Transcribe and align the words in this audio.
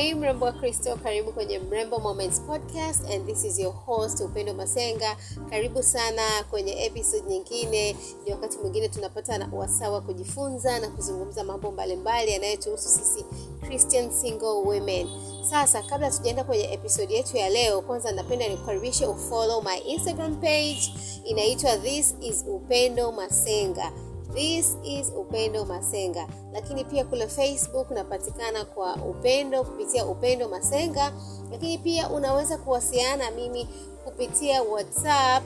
Hey 0.00 0.14
mrembo 0.14 0.44
wa 0.46 0.52
Kristo, 0.52 0.96
karibu 0.96 1.32
kwenye 1.32 1.58
Mrembo 1.58 1.98
Moments 1.98 2.40
Podcast 2.40 3.10
and 3.10 3.26
this 3.26 3.44
is 3.44 3.58
your 3.58 3.72
host 3.72 4.20
Upendo 4.20 4.54
Masenga. 4.54 5.16
Karibu 5.50 5.82
sana 5.82 6.22
kwenye 6.50 6.84
episode 6.84 7.22
nyingine. 7.28 7.96
Ni 8.26 8.32
wakati 8.32 8.58
mwingine 8.58 8.88
tunapata 8.88 9.38
na 9.38 9.48
wasaa 9.52 9.90
wa 9.90 10.00
kujifunza 10.00 10.78
na 10.78 10.88
kuzungumza 10.88 11.44
mambo 11.44 11.70
mbalimbali 11.70 12.32
yanayotuhusu 12.32 12.88
sisi 12.88 13.24
Christian 13.66 14.10
single 14.10 14.46
women. 14.64 15.08
Sasa 15.50 15.82
kabla 15.82 16.10
tujaenda 16.10 16.44
kwenye 16.44 16.72
episode 16.72 17.14
yetu 17.14 17.36
ya 17.36 17.48
leo, 17.48 17.80
kwanza 17.80 18.12
napenda 18.12 18.48
nikukaribishe 18.48 19.06
ufollow 19.06 19.62
my 19.62 19.78
Instagram 19.78 20.36
page 20.36 20.94
inaitwa 21.24 21.76
This 21.76 22.14
is 22.20 22.44
Upendo 22.48 23.12
Masenga. 23.12 23.92
This 24.34 24.76
is 24.84 25.10
Upendo 25.10 25.64
Masenga, 25.64 26.26
lakini 26.52 26.84
pia 26.84 27.04
kule 27.04 27.26
Facebook 27.28 27.90
unapatikana 27.90 28.64
kwa 28.64 28.94
Upendo 28.96 29.64
kupitia 29.64 30.06
Upendo 30.06 30.48
Masenga, 30.48 31.12
lakini 31.50 31.78
pia 31.78 32.10
unaweza 32.10 32.58
kuwasiliana 32.58 33.30
mimi 33.30 33.68
kupitia 34.04 34.62
WhatsApp 34.62 35.42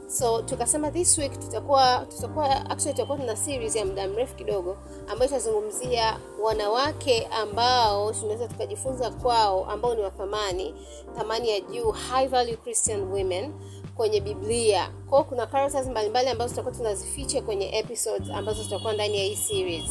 So 0.09 0.43
tukasema 0.43 0.91
this 0.91 1.19
week 1.19 1.41
tutakuwa 1.41 2.07
tutakuwa 2.11 2.71
actually 2.71 2.93
tutakuwa 2.93 3.19
tuna 3.19 3.37
series 3.37 3.77
ya 3.77 3.85
muda 3.85 4.09
mrefu 4.09 4.35
kidogo 4.35 4.77
ambayo 5.09 5.31
itazungumzia 5.31 6.17
wanawake 6.43 7.27
ambao 7.27 8.13
tunaweza 8.13 8.49
tukajifunza 8.49 9.11
kwao 9.11 9.65
ambao 9.71 9.95
ni 9.95 10.01
wa 10.03 10.11
thamani 10.11 10.75
thamani 11.17 11.51
ya 11.51 11.61
juu 11.61 11.91
high 11.91 12.29
value 12.29 12.57
christian 12.57 13.03
women 13.03 13.53
kwenye 13.97 14.21
biblia. 14.21 14.91
Kwao 15.11 15.25
kuna 15.25 15.47
characters 15.47 15.87
mbalimbali 15.87 16.29
ambazo 16.29 16.51
tutakuwa 16.51 16.75
tunazificha 16.75 17.43
kwenye 17.43 17.79
episodes 17.79 18.31
ambazo 18.31 18.63
zitakuwa 18.63 18.93
ndani 18.93 19.19
ya 19.19 19.25
hii 19.25 19.37
series. 19.37 19.85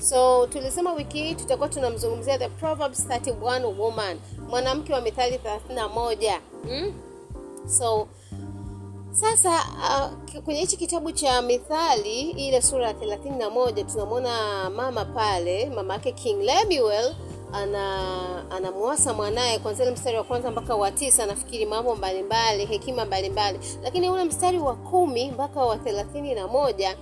So 0.00 0.46
tulisema 0.46 0.92
wiki 0.92 1.18
hii 1.22 1.34
tutakuwa 1.34 1.68
tunamzungumzia 1.68 2.38
the 2.38 2.48
proverbs 2.48 3.06
31 3.06 3.78
woman 3.78 4.18
mwanamke 4.48 4.92
wa 4.92 5.00
mithali 5.00 5.40
31 5.74 6.38
hmm? 6.68 6.92
so 7.78 8.08
sasa 9.10 9.50
uh, 9.50 10.40
kwenye 10.42 10.60
hichi 10.60 10.76
kitabu 10.76 11.12
cha 11.12 11.42
mithali 11.42 12.20
ile 12.20 12.62
sura 12.62 12.86
ya 12.86 12.92
31 12.92 13.84
tunamwona 13.92 14.70
mama 14.70 15.04
pale 15.04 15.70
mama 15.70 15.94
yake 15.94 16.12
king 16.12 16.42
lemuel 16.42 17.14
ana 17.52 18.50
anamwasa 18.50 19.12
mwanaye 19.14 19.58
kwanzia 19.58 19.84
ile 19.84 19.94
mstari 19.94 20.16
wa 20.16 20.24
kwanza 20.24 20.50
mpaka 20.50 20.76
wa 20.76 20.90
tisa 20.90 21.26
nafikiri 21.26 21.66
mambo 21.66 21.94
mbalimbali 21.96 22.66
hekima 22.66 23.04
mbalimbali 23.04 23.58
lakini 23.82 24.10
ule 24.10 24.24
mstari 24.24 24.58
wa 24.58 24.74
kumi 24.74 25.30
mpaka 25.30 25.60
wa 25.64 25.76
thelathini 25.76 26.34
na 26.34 26.46
moja 26.48 26.96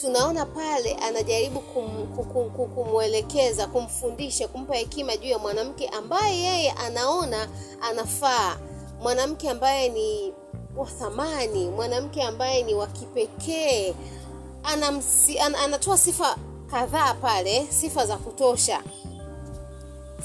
tunaona 0.00 0.46
pale 0.46 0.94
anajaribu 0.94 1.60
kum, 1.60 2.06
kum, 2.16 2.50
kum, 2.50 2.68
kumwelekeza 2.70 3.66
kumfundisha 3.66 4.48
kumpa 4.48 4.74
hekima 4.74 5.16
juu 5.16 5.28
ya 5.28 5.38
mwanamke 5.38 5.88
ambaye 5.88 6.36
yeye 6.40 6.70
anaona 6.70 7.48
anafaa. 7.82 8.56
Mwanamke 9.02 9.50
ambaye 9.50 9.88
ni 9.88 10.32
wa 10.76 10.86
thamani 10.86 11.68
mwanamke 11.70 12.22
ambaye 12.22 12.62
ni 12.62 12.74
wa 12.74 12.86
kipekee. 12.86 13.94
An, 14.62 15.54
anatoa 15.64 15.98
sifa 15.98 16.36
kadhaa 16.70 17.14
pale 17.14 17.66
sifa 17.70 18.06
za 18.06 18.16
kutosha. 18.16 18.82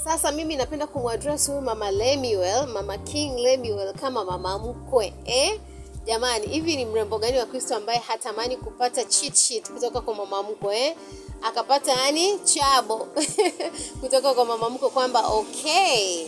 Sasa 0.04 0.32
mimi 0.32 0.56
napenda 0.56 0.86
kumwadress 0.86 1.48
huyu 1.48 1.60
mama 1.60 1.90
lemuel 1.90 2.66
mama 2.66 2.98
king 2.98 3.38
lemuel 3.38 3.92
kama 3.94 4.24
mama 4.24 4.58
mkwe 4.58 5.14
eh? 5.24 5.60
Jamani 6.06 6.46
hivi 6.46 6.76
ni 6.76 6.84
mrembo 6.84 7.18
gani 7.18 7.38
wa 7.38 7.46
kristo 7.46 7.76
ambaye 7.76 7.98
hatamani 7.98 8.56
kupata 8.56 9.04
cheat 9.04 9.34
sheet 9.34 9.72
kutoka 9.72 10.00
kwa 10.00 10.14
mama 10.14 10.42
mkwe 10.42 10.78
eh? 10.86 10.96
akapata 11.42 11.92
yani 11.92 12.38
chabo 12.38 13.08
kutoka 14.00 14.34
kwa 14.34 14.44
mama 14.44 14.70
mkwe 14.70 14.88
kwamba 14.88 15.26
okay 15.26 16.26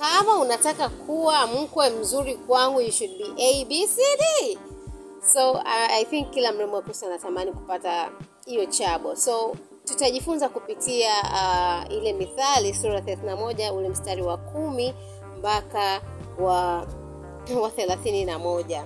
kama 0.00 0.38
unataka 0.38 0.88
kuwa 0.88 1.46
mkwe 1.46 1.90
mzuri 1.90 2.34
kwangu 2.34 2.80
you 2.80 2.92
should 2.92 3.18
be 3.18 3.24
abcd 3.24 4.58
so 5.32 5.62
i 5.90 6.04
think 6.04 6.30
kila 6.30 6.52
mrembo 6.52 6.76
wa 6.76 6.82
kristo 6.82 7.06
anatamani 7.06 7.52
kupata 7.52 8.10
hiyo 8.46 8.66
chabo 8.66 9.16
so 9.16 9.56
tutajifunza 9.84 10.48
kupitia 10.48 11.12
uh, 11.22 11.92
ile 11.92 12.12
mithali 12.12 12.74
sura 12.74 13.00
31 13.00 13.72
ule 13.72 13.88
mstari 13.88 14.22
wa 14.22 14.36
kumi 14.36 14.94
mpaka 15.38 16.00
wa 16.38 16.86
wa 17.56 17.70
thelathini 17.70 18.24
na 18.24 18.38
moja 18.38 18.84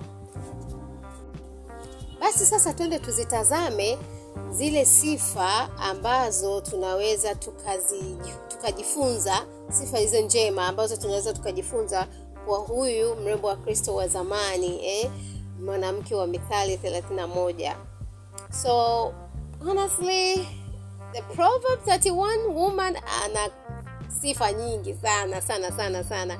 basi 2.20 2.46
sasa 2.46 2.72
twende 2.72 2.98
tuzitazame 2.98 3.98
zile 4.50 4.84
sifa 4.84 5.70
ambazo 5.78 6.60
tunaweza 6.60 7.34
tukazi, 7.34 8.16
tukajifunza 8.48 9.46
sifa 9.70 9.98
hizo 9.98 10.20
njema 10.20 10.66
ambazo 10.66 10.96
tunaweza 10.96 11.32
tukajifunza 11.32 12.06
kwa 12.46 12.58
huyu 12.58 13.16
mrembo 13.16 13.48
wa 13.48 13.56
kristo 13.56 13.94
wa 13.94 14.08
zamani 14.08 14.86
eh? 14.86 15.10
mwanamke 15.64 16.14
wa 16.14 16.26
mithali 16.26 16.76
31 16.76 17.74
so 18.62 19.14
honestly 19.64 20.48
the 21.12 21.22
proverb 21.22 21.80
31 21.86 22.46
woman 22.54 22.96
ana 23.24 23.48
sifa 24.22 24.52
nyingi 24.52 24.94
sana 24.94 25.40
sana 25.40 25.72
sana 25.72 26.04
sana. 26.04 26.38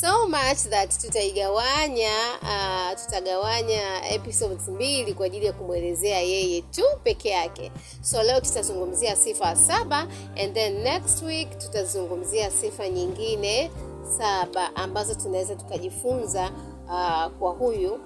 So 0.00 0.28
much 0.28 0.58
that 0.70 0.98
tutaigawanya 1.00 2.10
uh, 2.42 3.00
tutagawanya 3.04 4.10
episodes 4.10 4.68
mbili 4.68 5.14
kwa 5.14 5.26
ajili 5.26 5.46
ya 5.46 5.52
kumwelezea 5.52 6.20
yeye 6.20 6.62
tu 6.62 6.82
peke 7.02 7.28
yake. 7.28 7.72
So 8.02 8.22
leo 8.22 8.40
tutazungumzia 8.40 9.16
sifa 9.16 9.56
saba 9.56 10.06
and 10.42 10.54
then 10.54 10.82
next 10.82 11.22
week 11.22 11.58
tutazungumzia 11.58 12.50
sifa 12.50 12.88
nyingine 12.88 13.70
saba 14.18 14.76
ambazo 14.76 15.14
tunaweza 15.14 15.54
tukajifunza 15.54 16.50
uh, 16.86 17.26
kwa 17.38 17.50
huyu 17.58 18.00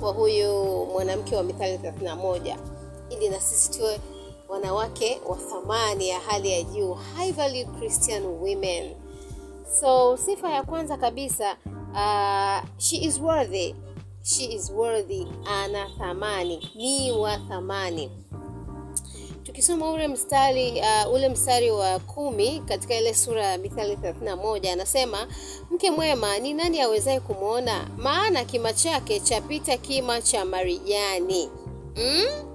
kwa 0.00 0.12
huyu 0.12 0.52
mwanamke 0.92 1.36
wa 1.36 1.42
mithali 1.42 1.76
31 1.76 2.56
ili 3.10 3.28
na 3.28 3.40
sisi 3.40 3.70
tuwe 3.70 4.00
wanawake 4.48 5.20
wa 5.28 5.36
thamani 5.36 6.08
ya 6.08 6.20
hali 6.20 6.52
ya 6.52 6.62
juu 6.62 6.94
high 6.94 7.32
value 7.32 7.64
christian 7.64 8.26
women 8.26 8.94
so 9.80 10.16
sifa 10.16 10.50
ya 10.50 10.62
kwanza 10.62 10.96
kabisa 10.96 11.56
uh, 11.92 12.68
she 12.78 12.96
is 12.96 13.20
worthy 13.20 13.74
she 14.22 14.44
is 14.44 14.70
worthy 14.70 15.26
ana 15.46 15.88
thamani 15.98 16.70
ni 16.74 17.12
wa 17.12 17.36
thamani 17.38 18.10
tukisoma 19.42 19.90
ule 19.90 20.08
mstari 20.08 20.80
uh, 21.06 21.12
ule 21.14 21.28
mstari 21.28 21.70
wa 21.70 21.98
kumi 21.98 22.60
katika 22.60 22.94
ile 22.98 23.14
sura 23.14 23.46
ya 23.46 23.58
Mithali 23.58 23.94
31 23.96 24.72
anasema, 24.72 25.26
mke 25.70 25.90
mwema 25.90 26.38
ni 26.38 26.54
nani 26.54 26.80
awezaye 26.80 27.20
kumwona? 27.20 27.90
Maana 27.96 28.44
kima 28.44 28.72
chake 28.72 29.20
chapita 29.20 29.76
kima 29.76 30.22
cha 30.22 30.44
marijani. 30.44 31.48
mm? 31.96 32.47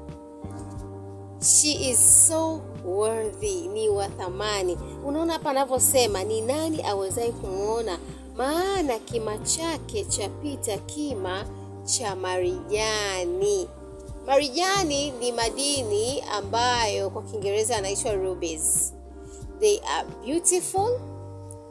She 1.44 1.90
is 1.92 2.00
so 2.28 2.62
worthy, 2.86 3.68
ni 3.68 3.90
wa 3.90 4.08
thamani. 4.08 4.78
Unaona 5.06 5.34
hapa 5.34 5.50
anavyosema, 5.50 6.24
ni 6.24 6.42
nani 6.42 6.84
awezaye 6.84 7.32
kumwona? 7.32 8.00
Maana 8.38 9.00
kima 9.00 9.38
chake 9.38 10.06
chapita 10.06 10.78
kima 10.78 11.46
cha 11.86 12.16
marijani. 12.16 13.68
Marijani 14.26 15.12
ni 15.12 15.32
madini 15.32 16.22
ambayo 16.22 17.10
kwa 17.10 17.22
Kiingereza 17.22 17.78
anaitwa 17.78 18.14
rubies. 18.14 18.94
They 19.60 19.80
are 19.80 20.08
beautiful, 20.26 21.00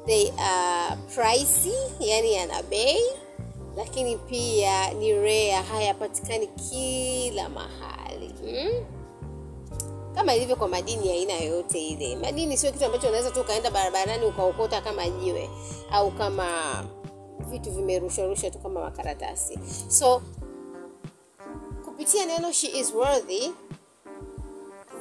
they 0.06 0.30
are 0.38 0.96
pricey, 1.14 1.72
yani 2.00 2.32
yana 2.32 2.62
bei, 2.62 3.02
lakini 3.76 4.16
pia 4.16 4.90
ni 4.94 5.12
rare, 5.12 5.50
hayapatikani 5.50 6.46
kila 6.46 7.48
mahali 7.48 8.30
mm? 8.44 8.84
Kama 10.14 10.34
ilivyo 10.34 10.56
kwa 10.56 10.68
madini 10.68 11.08
ya 11.08 11.14
aina 11.14 11.32
yoyote 11.32 11.86
ile. 11.86 12.16
Madini 12.16 12.56
sio 12.56 12.72
kitu 12.72 12.84
ambacho 12.84 13.08
unaweza 13.08 13.30
tu 13.30 13.40
ukaenda 13.40 13.70
barabarani 13.70 14.26
ukaokota 14.26 14.80
kama 14.80 15.08
jiwe 15.08 15.50
au 15.92 16.10
kama 16.10 16.84
vitu 17.50 17.70
vimerusharusha 17.70 18.50
tu 18.50 18.58
kama 18.58 18.80
makaratasi. 18.80 19.58
So 19.88 20.22
kupitia 21.84 22.26
neno 22.26 22.52
she 22.52 22.66
is 22.78 22.94
worthy, 22.94 23.50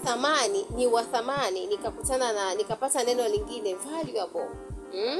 thamani 0.03 0.65
ni 0.75 0.87
wa 0.87 1.03
thamani, 1.03 1.65
nikakutana 1.67 2.33
na 2.33 2.55
nikapata 2.55 3.03
neno 3.03 3.27
lingine 3.27 3.75
valuable 3.75 4.47
hmm? 4.91 5.19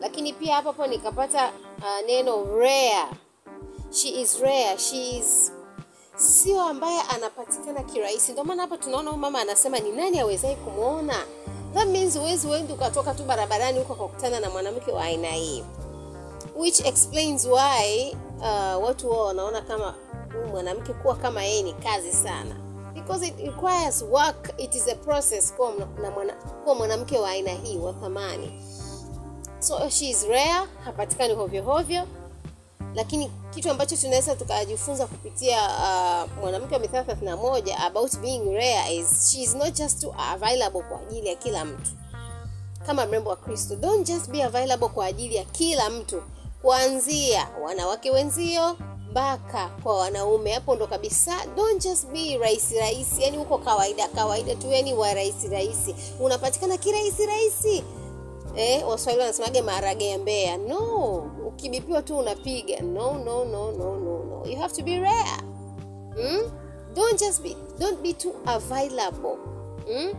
Lakini 0.00 0.32
pia 0.32 0.54
hapo 0.54 0.68
hapo 0.68 0.86
nikapata 0.86 1.52
uh, 1.78 2.06
neno 2.06 2.44
rare. 2.58 3.06
She 3.90 4.08
is 4.20 4.40
rare, 4.40 4.78
she 4.78 5.16
is 5.18 5.52
sio 6.16 6.62
ambaye 6.62 7.00
anapatikana 7.00 7.82
kirahisi. 7.82 8.32
Ndio 8.32 8.44
maana 8.44 8.62
hapa 8.62 8.76
tunaona 8.78 9.10
huyu 9.10 9.20
mama 9.20 9.40
anasema 9.40 9.78
ni 9.78 9.92
nani 9.92 10.18
awezaye 10.20 10.56
kumwona. 10.56 11.14
That 11.74 11.86
means 11.88 12.18
huwezi 12.18 12.46
wendi 12.46 12.72
ukatoka 12.72 13.14
tu 13.14 13.22
barabarani 13.24 13.78
huko 13.78 13.92
ukakutana 13.92 14.40
na 14.40 14.50
mwanamke 14.50 14.92
wa 14.92 15.02
aina 15.04 15.28
hii, 15.28 15.64
which 16.56 16.80
explains 16.80 17.44
why 17.46 18.16
uh, 18.38 18.84
watu 18.84 19.10
wao 19.10 19.26
wanaona 19.26 19.60
kama 19.62 19.94
huyu 20.32 20.46
mwanamke 20.46 20.92
kuwa 20.92 21.16
kama 21.16 21.44
yeye 21.44 21.62
ni 21.62 21.72
kazi 21.72 22.12
sana, 22.12 22.56
because 22.94 23.26
it 23.28 23.38
requires 23.38 24.02
work, 24.10 24.54
it 24.58 24.74
is 24.74 24.88
a 24.88 24.94
process 24.94 25.54
kuwa 25.54 26.74
mwanamke 26.76 27.18
wa 27.18 27.30
aina 27.30 27.50
hii 27.50 27.76
wa 27.78 27.92
thamani. 27.92 28.62
So 29.58 29.88
she 29.90 30.08
is 30.10 30.26
rare, 30.28 30.68
hapatikani 30.84 31.34
hovyo 31.34 31.62
hovyo 31.62 32.06
lakini 32.96 33.30
kitu 33.54 33.70
ambacho 33.70 33.96
tunaweza 33.96 34.36
tukajifunza 34.36 35.06
kupitia 35.06 35.58
uh, 35.68 36.30
mwanamke 36.40 36.74
wa 36.74 36.80
Mithali 36.80 37.08
31 37.12 37.86
about 37.86 38.16
being 38.18 38.54
rare 38.54 38.94
is 38.96 39.30
she 39.32 39.40
is 39.42 39.54
not 39.54 39.74
just 39.74 40.00
too 40.00 40.14
available 40.32 40.80
kwa 40.82 41.00
ajili 41.00 41.28
ya 41.28 41.34
kila 41.36 41.64
mtu. 41.64 41.90
Kama 42.86 43.06
mrembo 43.06 43.30
wa 43.30 43.36
Kristo, 43.36 43.76
don't 43.76 44.06
just 44.06 44.30
be 44.30 44.42
available 44.44 44.88
kwa 44.88 45.06
ajili 45.06 45.36
ya 45.36 45.44
kila 45.44 45.90
mtu, 45.90 46.22
kuanzia 46.62 47.48
wanawake 47.64 48.10
wenzio 48.10 48.76
mpaka 49.10 49.68
kwa 49.82 49.98
wanaume. 49.98 50.52
Hapo 50.52 50.74
ndo 50.76 50.86
kabisa, 50.86 51.46
don't 51.56 51.82
just 51.82 52.06
be 52.06 52.38
rahisi 52.38 52.78
rahisi, 52.78 53.22
yani 53.22 53.36
huko 53.36 53.58
kawaida 53.58 54.08
kawaida 54.08 54.54
tu, 54.54 54.70
yani 54.72 54.94
wa 54.94 55.14
rahisi 55.14 55.48
rahisi, 55.48 55.94
unapatikana 56.20 56.76
kirahisi 56.76 57.26
rahisi. 57.26 57.84
Eh, 58.56 58.88
Waswahili 58.88 59.20
wanasemaga 59.22 59.62
maharage 59.62 60.08
ya 60.10 60.18
Mbeya. 60.18 60.56
No, 60.56 61.30
ukibipiwa 61.60 62.02
tu 62.02 62.18
unapiga. 62.18 62.80
No, 62.80 63.12
no, 63.24 63.44
no, 63.44 63.72
no, 63.72 63.96
no, 63.98 64.24
no. 64.24 64.42
You 64.46 64.56
have 64.60 64.74
to 64.74 64.82
be 64.82 64.98
rare. 65.00 65.40
hmm? 66.14 66.50
Don't 66.94 67.18
just 67.18 67.42
be 67.42 67.56
don't 67.78 68.02
be 68.02 68.12
too 68.12 68.34
available. 68.46 69.36
hmm? 69.86 70.12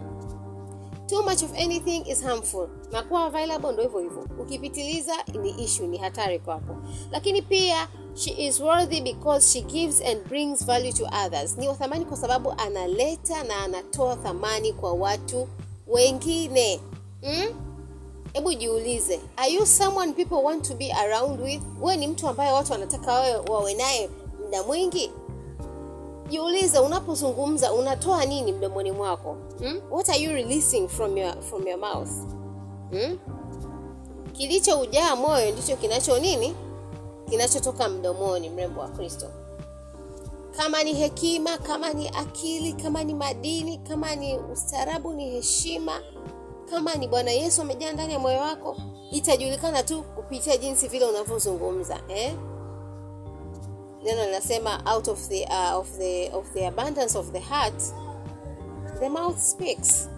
Too 1.07 1.23
much 1.23 1.43
of 1.43 1.53
anything 1.55 2.05
is 2.07 2.23
harmful. 2.23 2.67
Na 2.91 3.03
kuwa 3.03 3.25
available 3.25 3.71
ndo 3.71 3.83
hivyo 3.83 3.99
hivyo. 3.99 4.27
Ukipitiliza 4.39 5.13
ni 5.41 5.63
issue, 5.63 5.87
ni 5.87 5.97
hatari 5.97 6.39
kwako. 6.39 6.75
Lakini 7.11 7.41
pia 7.41 7.87
she 8.13 8.31
is 8.47 8.59
worthy 8.59 9.01
because 9.01 9.51
she 9.53 9.61
gives 9.61 10.01
and 10.01 10.27
brings 10.27 10.65
value 10.65 10.93
to 10.93 11.05
others. 11.25 11.57
Ni 11.57 11.67
thamani 11.75 12.05
kwa 12.05 12.17
sababu 12.17 12.51
analeta 12.57 13.43
na 13.43 13.57
anatoa 13.63 14.15
thamani 14.15 14.73
kwa 14.73 14.93
watu 14.93 15.47
wengine. 15.87 16.79
Mm? 17.23 17.66
Hebu 18.37 18.53
jiulize, 18.53 19.19
are 19.37 19.47
you 19.49 19.65
someone 19.65 20.13
people 20.13 20.43
want 20.43 20.63
to 20.65 20.75
be 20.75 20.91
around 20.91 21.39
with? 21.41 21.61
Wewe 21.81 21.97
ni 21.97 22.07
mtu 22.07 22.27
ambaye 22.27 22.51
watu 22.53 22.71
wanataka 22.71 23.13
wawe 23.13 23.35
wawe 23.35 23.73
naye 23.73 24.09
muda 24.45 24.63
mwingi? 24.63 25.11
Jiulize, 26.29 26.79
unapozungumza 26.79 27.73
unatoa 27.73 28.25
nini 28.25 28.51
mdomoni 28.51 28.91
mwako? 28.91 29.37
Hmm? 29.59 29.81
What 29.91 30.09
are 30.09 30.19
you 30.19 30.31
releasing 30.31 30.87
from 30.87 31.17
your 31.17 31.41
from 31.41 31.67
your 31.67 31.79
mouth? 31.79 32.09
Hmm? 32.91 33.17
Kilichoujaa 34.33 35.15
moyo 35.15 35.51
ndicho 35.51 35.75
kinacho 35.75 36.19
nini? 36.19 36.55
Kinachotoka 37.29 37.89
mdomoni, 37.89 38.49
mrembo 38.49 38.81
wa 38.81 38.87
Kristo. 38.89 39.25
Kama 40.57 40.83
ni 40.83 40.93
hekima, 40.93 41.57
kama 41.57 41.93
ni 41.93 42.09
akili, 42.09 42.73
kama 42.73 43.03
ni 43.03 43.13
madini, 43.13 43.77
kama 43.77 44.15
ni 44.15 44.37
ustaarabu, 44.37 45.13
ni 45.13 45.29
heshima, 45.29 46.01
kama 46.69 46.95
ni 46.95 47.07
Bwana 47.07 47.31
Yesu 47.31 47.61
amejaa 47.61 47.91
ndani 47.91 48.13
ya 48.13 48.19
moyo 48.19 48.39
wako, 48.39 48.77
itajulikana 49.11 49.83
tu 49.83 50.03
kupitia 50.03 50.57
jinsi 50.57 50.87
vile 50.87 51.05
unavyozungumza 51.05 51.99
eh? 52.07 52.33
Neno 54.03 54.25
linasema 54.25 54.83
out 54.95 55.07
of 55.07 55.27
the, 55.27 55.45
uh, 55.45 55.77
of 55.79 55.97
the, 55.97 56.31
of 56.33 56.51
the 56.53 56.67
abundance 56.67 57.17
of 57.17 57.31
the 57.31 57.39
heart 57.39 57.81
the 58.99 59.09
mouth 59.09 59.39
speaks. 59.39 60.09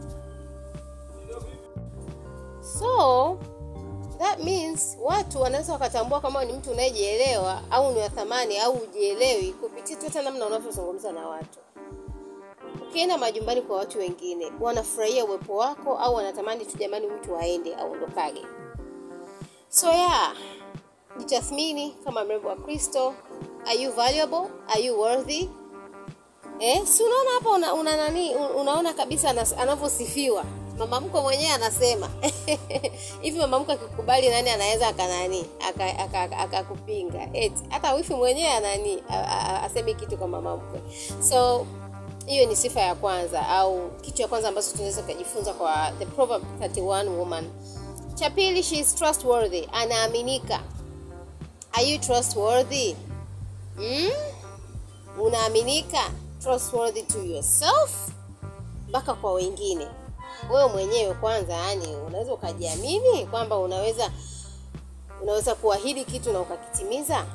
So 2.79 3.37
that 4.19 4.43
means 4.43 4.97
watu 5.01 5.41
wanaweza 5.41 5.73
wakatambua 5.73 6.21
kama 6.21 6.45
ni 6.45 6.53
mtu 6.53 6.71
unayejielewa 6.71 7.61
au 7.71 7.91
ni 7.93 7.99
wa 7.99 8.09
thamani 8.09 8.57
au 8.59 8.73
ujielewi 8.73 9.51
kupitia 9.53 9.95
tu 9.95 10.03
hata 10.06 10.21
namna 10.21 10.45
unavyozungumza 10.45 11.11
na 11.11 11.27
watu. 11.27 11.59
Ukienda 12.89 13.17
majumbani 13.17 13.61
kwa 13.61 13.77
watu 13.77 13.97
wengine, 13.99 14.51
wanafurahia 14.59 15.25
uwepo 15.25 15.55
wako 15.55 15.97
au 15.97 16.15
wanatamani 16.15 16.65
tu 16.65 16.77
jamani, 16.77 17.07
mtu 17.07 17.37
aende 17.37 17.75
aondokage. 17.75 18.41
So 19.69 19.87
yeah, 19.91 20.33
jitathmini 21.17 21.91
kama 22.05 22.25
mrembo 22.25 22.47
wa 22.49 22.55
Kristo. 22.55 23.13
Are 23.65 23.81
you 23.83 23.91
valuable? 23.91 24.49
Are 24.67 24.81
you 24.83 24.99
worthy? 24.99 25.49
Eh, 26.59 26.85
si 26.85 27.03
unaona 27.03 27.29
hapa 27.31 27.49
una, 27.49 27.73
una 27.73 27.97
nani 27.97 28.35
unaona 28.35 28.93
kabisa 28.93 29.29
anavyosifiwa 29.57 30.45
mama 30.79 31.01
mko 31.01 31.21
mwenyewe 31.21 31.51
anasema 31.51 32.09
hivi. 33.21 33.39
Mama 33.39 33.59
mko 33.59 33.71
akikubali, 33.71 34.29
nani 34.29 34.49
anaweza 34.49 34.87
akanani 34.87 35.45
akakupinga? 36.39 37.21
Aka, 37.21 37.33
aka 37.33 37.49
aka 37.49 37.65
hata 37.69 37.93
wifi 37.93 38.13
mwenyewe 38.13 38.49
anani 38.49 39.03
asemi 39.63 39.95
kitu 39.95 40.17
kwa 40.17 40.27
mama 40.27 40.57
mkwe. 40.57 40.81
So 41.29 41.65
hiyo 42.30 42.45
ni 42.45 42.56
sifa 42.56 42.80
ya 42.81 42.95
kwanza 42.95 43.48
au 43.48 43.90
kitu 44.02 44.18
cha 44.18 44.28
kwanza 44.28 44.48
ambacho 44.50 44.71
tunaweza 44.71 45.02
kujifunza 45.04 45.54
kwa 45.54 45.92
the 46.00 46.06
Proverb 46.06 46.44
31 46.62 47.07
woman. 47.07 47.50
Cha 48.16 48.30
pili, 48.30 48.64
she 48.64 48.76
is 48.80 48.95
trustworthy, 48.95 49.68
anaaminika. 49.74 50.59
Are 51.71 51.83
you 51.92 52.00
trustworthy? 52.00 52.95
Mm? 53.78 54.09
Unaaminika? 55.21 56.12
Trustworthy 56.44 57.02
to 57.02 57.24
yourself 57.24 58.09
mpaka 58.90 59.14
kwa 59.14 59.33
wengine. 59.33 59.88
Wewe 60.54 60.69
mwenyewe 60.69 61.14
kwanza, 61.14 61.54
yani 61.54 61.95
unaweza 62.07 62.33
ukajiamini 62.33 63.26
kwamba 63.26 63.57
unaweza 63.57 64.12
unaweza 65.21 65.56
kuahidi 65.56 66.06
kitu 66.06 66.33
na 66.33 66.40
ukakitimiza, 66.40 67.26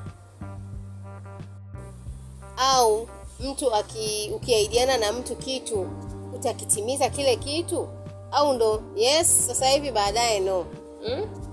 au 2.57 3.09
mtu 3.45 3.75
aki 3.75 4.31
ukiahidiana 4.35 4.97
na 4.97 5.13
mtu 5.13 5.37
kitu 5.37 5.87
utakitimiza 6.35 7.09
kile 7.11 7.37
kitu, 7.37 7.89
au 8.31 8.53
ndo 8.53 8.83
yes 8.97 9.47
sasa 9.47 9.69
hivi 9.69 9.91
baadaye 9.91 10.41
no 10.41 10.67
hmm? 11.07 11.45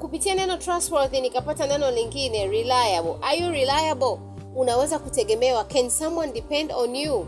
Kupitia 0.00 0.34
neno 0.34 0.56
trustworthy 0.56 1.20
nikapata 1.20 1.66
neno 1.66 1.90
lingine 1.90 2.46
reliable. 2.46 3.14
Are 3.22 3.38
you 3.38 3.50
reliable? 3.50 4.18
Unaweza 4.56 4.98
kutegemewa. 4.98 5.64
Can 5.64 5.90
someone 5.90 6.32
depend 6.32 6.72
on 6.72 6.96
you? 6.96 7.26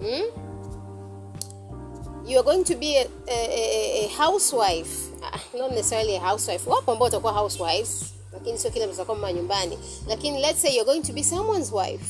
Hmm? 0.00 0.22
You 2.26 2.38
are 2.38 2.42
going 2.42 2.64
to 2.64 2.74
be 2.76 2.96
a, 2.98 3.06
a, 3.28 4.04
a 4.04 4.08
housewife. 4.08 5.10
Not 5.58 5.70
necessarily 5.70 6.16
a 6.16 6.20
housewife. 6.20 6.70
Wapo 6.70 6.92
ambao 6.92 7.08
utakuwa 7.08 7.32
housewives, 7.32 8.04
lakini 8.36 8.58
sio 8.58 8.70
kile 8.70 8.86
mtu 8.86 8.94
atakuwa 8.94 9.16
mama 9.16 9.32
nyumbani. 9.32 9.78
Lakini 10.08 10.40
let's 10.40 10.62
say 10.62 10.70
you're 10.76 10.92
going 10.92 11.02
to 11.02 11.12
be 11.12 11.24
someone's 11.24 11.72
wife. 11.72 12.04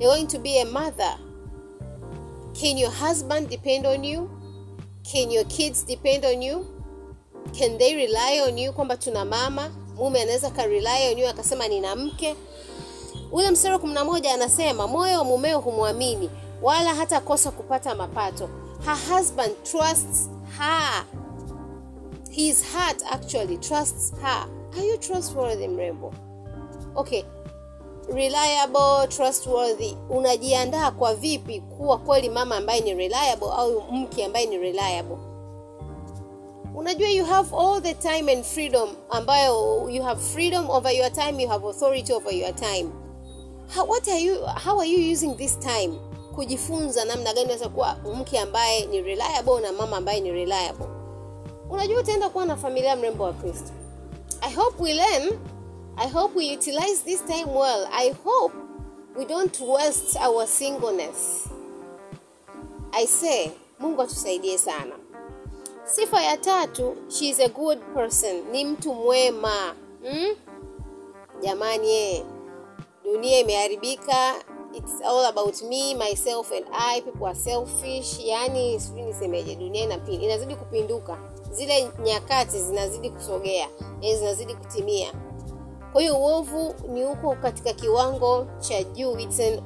You're 0.00 0.16
going 0.16 0.26
to 0.26 0.38
be 0.38 0.60
a 0.60 0.64
mother. 0.64 1.18
can 2.60 2.76
your 2.76 2.90
husband 2.90 3.48
depend 3.48 3.86
on 3.86 4.04
you? 4.04 4.30
Can 5.10 5.30
your 5.30 5.44
kids 5.44 5.82
depend 5.82 6.24
on 6.24 6.42
you? 6.42 6.66
Can 7.56 7.78
they 7.78 7.96
rely 7.96 8.42
on 8.46 8.58
you 8.58 8.72
kwamba 8.72 8.96
tuna 8.96 9.24
mama? 9.24 9.70
Mume 9.96 10.22
anaweza 10.22 10.50
karely 10.50 11.12
on 11.12 11.18
you 11.18 11.28
akasema 11.28 11.68
nina 11.68 11.96
mke? 11.96 12.36
Ule 13.32 13.50
mstari 13.50 13.72
wa 13.74 13.80
kumi 13.80 13.94
na 13.94 14.04
moja 14.04 14.34
anasema 14.34 14.86
moyo 14.86 15.18
wa 15.18 15.24
mumeo 15.24 15.58
humwamini 15.60 16.30
wala 16.62 16.94
hata 16.94 17.20
kosa 17.20 17.50
kupata 17.50 17.94
mapato. 17.94 18.48
Her 18.84 18.96
husband 19.16 19.54
trusts 19.62 20.30
her. 20.58 21.04
His 22.30 22.64
heart 22.72 23.02
actually 23.10 23.58
trusts 23.58 24.12
her 24.22 24.46
are 24.78 24.86
you 24.86 24.98
trustworthy 24.98 25.68
mrembo? 25.68 26.12
Okay. 26.96 27.24
Reliable 28.12 29.06
trustworthy. 29.08 29.96
Unajiandaa 30.10 30.90
kwa 30.90 31.14
vipi 31.14 31.60
kuwa 31.60 31.98
kweli 31.98 32.28
mama 32.28 32.56
ambaye 32.56 32.80
ni 32.80 32.94
reliable 32.94 33.48
au 33.56 33.80
mke 33.92 34.24
ambaye 34.24 34.46
ni 34.46 34.58
reliable? 34.58 35.16
Unajua 36.74 37.08
you 37.08 37.24
have 37.24 37.56
all 37.56 37.82
the 37.82 37.94
time 37.94 38.32
and 38.32 38.44
freedom 38.44 38.88
ambayo 39.10 39.86
you 39.90 40.02
have 40.02 40.20
freedom 40.20 40.70
over 40.70 40.92
your 40.96 41.12
time 41.12 41.42
you 41.42 41.48
have 41.48 41.66
authority 41.66 42.12
over 42.12 42.34
your 42.34 42.54
time. 42.54 42.90
How, 43.76 43.84
what 43.88 44.08
are 44.08 44.18
you, 44.20 44.34
how 44.64 44.78
are 44.80 44.88
you 44.88 45.12
using 45.12 45.36
this 45.36 45.58
time 45.58 45.98
kujifunza 46.34 47.04
namna 47.04 47.32
gani 47.32 47.44
unaweza 47.44 47.68
kuwa 47.68 47.96
mke 48.14 48.38
ambaye 48.38 48.86
ni 48.86 49.02
reliable 49.02 49.60
na 49.62 49.72
mama 49.72 49.96
ambaye 49.96 50.20
ni 50.20 50.30
reliable? 50.32 50.86
Unajua 51.70 52.00
utaenda 52.00 52.28
kuwa 52.28 52.46
na 52.46 52.56
familia 52.56 52.96
mrembo 52.96 53.24
wa 53.24 53.32
kristo 53.32 53.70
i 54.42 54.50
hope 54.54 54.80
we 54.82 54.94
learn. 54.94 55.38
I 55.98 56.06
hope 56.08 56.34
we 56.34 56.46
utilize 56.46 57.02
this 57.02 57.20
time 57.20 57.52
well. 57.52 57.86
I 57.92 58.14
hope 58.24 58.54
we 59.16 59.26
don't 59.26 59.60
waste 59.60 60.16
our 60.16 60.46
singleness. 60.46 61.48
I 62.94 63.04
say 63.06 63.52
mungu 63.80 64.02
atusaidie 64.02 64.58
sana. 64.58 64.94
Sifa 65.84 66.22
ya 66.22 66.36
tatu 66.36 66.96
she 67.08 67.28
is 67.28 67.40
a 67.40 67.48
good 67.48 67.78
person. 67.94 68.42
Ni 68.52 68.64
mtu 68.64 68.94
mwema. 68.94 69.74
Hmm? 70.02 70.36
jamani 71.42 72.24
dunia 73.04 73.38
imeharibika. 73.40 74.34
It's 74.72 75.00
all 75.04 75.24
about 75.26 75.62
me 75.62 75.94
myself 75.94 76.52
and 76.52 76.66
i. 76.72 77.00
People 77.00 77.26
are 77.26 77.34
selfish. 77.38 78.20
Yani 78.24 78.80
sijui 78.80 79.02
nisemeje 79.02 79.56
dunia 79.56 79.82
inapin, 79.84 80.22
inazidi 80.22 80.56
kupinduka 80.56 81.18
zile 81.50 81.90
nyakati 82.02 82.60
zinazidi 82.60 83.10
kusogea 83.10 83.68
yani 84.00 84.16
zinazidi 84.16 84.54
kutimia. 84.54 85.12
Kwa 85.92 86.00
hiyo 86.00 86.16
uovu 86.18 86.74
ni 86.88 87.02
huko 87.04 87.34
katika 87.34 87.72
kiwango 87.72 88.46
cha 88.58 88.82
juu. 88.82 89.18
It's 89.18 89.40
an, 89.40 89.60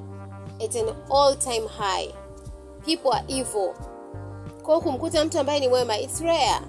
it's 0.59 0.77
an 0.77 0.87
all 1.15 1.39
time 1.39 1.67
high. 1.79 2.09
People 2.87 3.09
are 3.13 3.25
evil. 3.29 3.75
Kwao 4.63 4.81
kumkuta 4.81 5.25
mtu 5.25 5.39
ambaye 5.39 5.61
ni 5.61 5.69
mwema 5.69 5.99
it's 5.99 6.21
rare. 6.21 6.61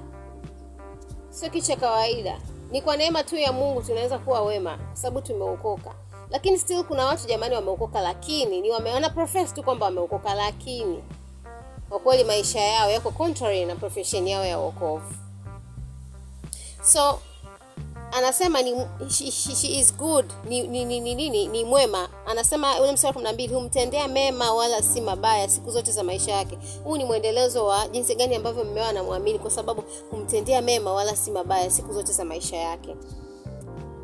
Sio 1.30 1.50
kitu 1.50 1.68
cha 1.68 1.76
kawaida. 1.76 2.38
Ni 2.72 2.82
kwa 2.82 2.98
neema 2.98 3.24
tu 3.24 3.36
ya 3.36 3.52
mungu 3.54 3.82
tunaweza 3.82 4.20
kuwa 4.20 4.42
wema 4.42 4.78
kwa 4.78 4.96
sababu 4.96 5.22
tumeokoka. 5.28 5.92
Lakini 6.30 6.58
still 6.60 6.84
kuna 6.84 7.06
watu 7.06 7.28
jamani 7.28 7.56
wameokoka 7.56 8.02
lakini 8.02 8.62
ni 8.62 8.70
wameona 8.72 9.10
profess 9.10 9.54
tu 9.54 9.64
kwamba 9.64 9.86
wameokoka 9.86 10.34
lakini 10.34 11.04
kwa 11.90 12.00
kweli 12.00 12.24
maisha 12.24 12.60
yao 12.60 12.90
yako 12.92 13.12
contrary 13.12 13.66
na 13.66 13.76
profession 13.76 14.28
yao 14.28 14.46
ya 14.46 14.58
wokovu. 14.58 15.14
So 16.84 17.20
anasema 18.12 18.62
ni 18.62 18.76
she, 19.10 19.32
she, 19.32 19.56
she 19.56 19.68
is 19.80 19.96
good. 19.96 20.26
Ni 20.50 20.68
ni, 20.68 20.86
ni, 20.86 21.00
ni, 21.00 21.16
ni, 21.30 21.48
ni, 21.48 21.64
mwema. 21.66 22.10
Anasema 22.26 22.80
ule 22.82 22.92
mstari 22.92 23.14
kumi 23.14 23.24
na 23.26 23.34
mbili 23.34 23.54
humtendea 23.54 24.08
mema 24.08 24.54
wala 24.54 24.82
si 24.82 25.02
mabaya 25.02 25.50
siku 25.50 25.72
zote 25.72 25.92
za 25.92 26.04
maisha 26.04 26.32
yake. 26.32 26.58
Huu 26.84 26.98
ni 26.98 27.06
mwendelezo 27.06 27.66
wa 27.66 27.88
jinsi 27.88 28.16
gani 28.16 28.36
ambavyo 28.36 28.64
mmewa 28.64 28.88
anamwamini 28.88 29.40
kwa 29.40 29.52
sababu 29.52 29.84
humtendea 30.12 30.62
mema 30.62 30.94
wala 30.94 31.16
si 31.16 31.32
mabaya 31.32 31.72
siku 31.72 31.94
zote 31.94 32.12
za 32.14 32.26
maisha 32.26 32.58
yake. 32.58 32.96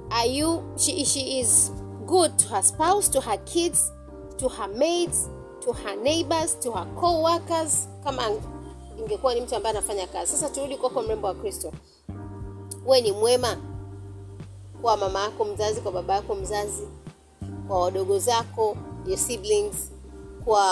Are 0.09 0.29
you 0.29 0.63
she, 0.75 1.05
she 1.05 1.39
is 1.39 1.71
good 2.05 2.38
to 2.38 2.47
her 2.50 2.63
spouse 2.63 3.11
to 3.11 3.21
her 3.21 3.43
kids 3.45 3.91
to 4.38 4.50
her 4.50 4.67
maids 4.69 5.29
to 5.65 5.74
her 5.74 5.96
neighbors 5.98 6.60
to 6.60 6.72
her 6.72 6.86
co-workers 7.00 7.88
kama 8.03 8.30
ingekuwa 9.00 9.34
ni 9.36 9.41
mtu 9.41 9.56
ambaye 9.56 9.77
anafanya 9.77 10.08
kazi. 10.08 10.32
Sasa 10.32 10.50
turudi 10.50 10.77
kwako 10.77 11.01
mrembo 11.01 11.27
wa 11.27 11.34
kristo. 11.36 11.72
We 12.86 13.01
ni 13.01 13.12
mwema 13.12 13.58
kwa 14.82 14.98
mama 14.98 15.20
yako 15.22 15.46
mzazi 15.46 15.82
kwa 15.82 15.91
baba 15.91 16.13
yako 16.15 16.36
mzazi 16.36 16.88
kwa 17.68 17.82
wadogo 17.82 18.20
zako 18.20 18.77
your 19.08 19.18
siblings 19.18 19.91
kwa 20.46 20.65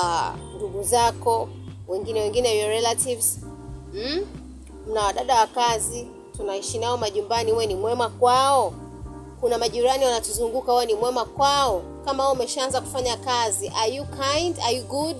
ndugu 0.55 0.83
zako 0.83 1.49
wengine 1.87 2.21
wengine 2.21 2.59
your 2.59 2.69
relatives. 2.69 3.39
Mm? 3.93 4.25
mna 4.87 5.01
wadada 5.03 5.39
wa 5.39 5.47
kazi 5.47 6.07
tunaishi 6.37 6.77
nao 6.79 6.97
majumbani 6.97 7.51
we 7.53 7.65
ni 7.65 7.75
mwema 7.75 8.09
kwao. 8.09 8.73
Kuna 9.41 9.57
majirani 9.57 10.05
wanatuzunguka 10.05 10.73
we 10.73 10.85
ni 10.85 10.93
mwema 10.95 11.25
kwao 11.25 11.81
kama 12.09 12.23
wewe 12.23 12.33
umeshaanza 12.35 12.81
kufanya 12.81 13.17
kazi 13.17 13.71
are 13.77 13.95
you 13.95 14.05
kind 14.05 14.59
are 14.63 14.75
you 14.77 14.83
good 14.83 15.17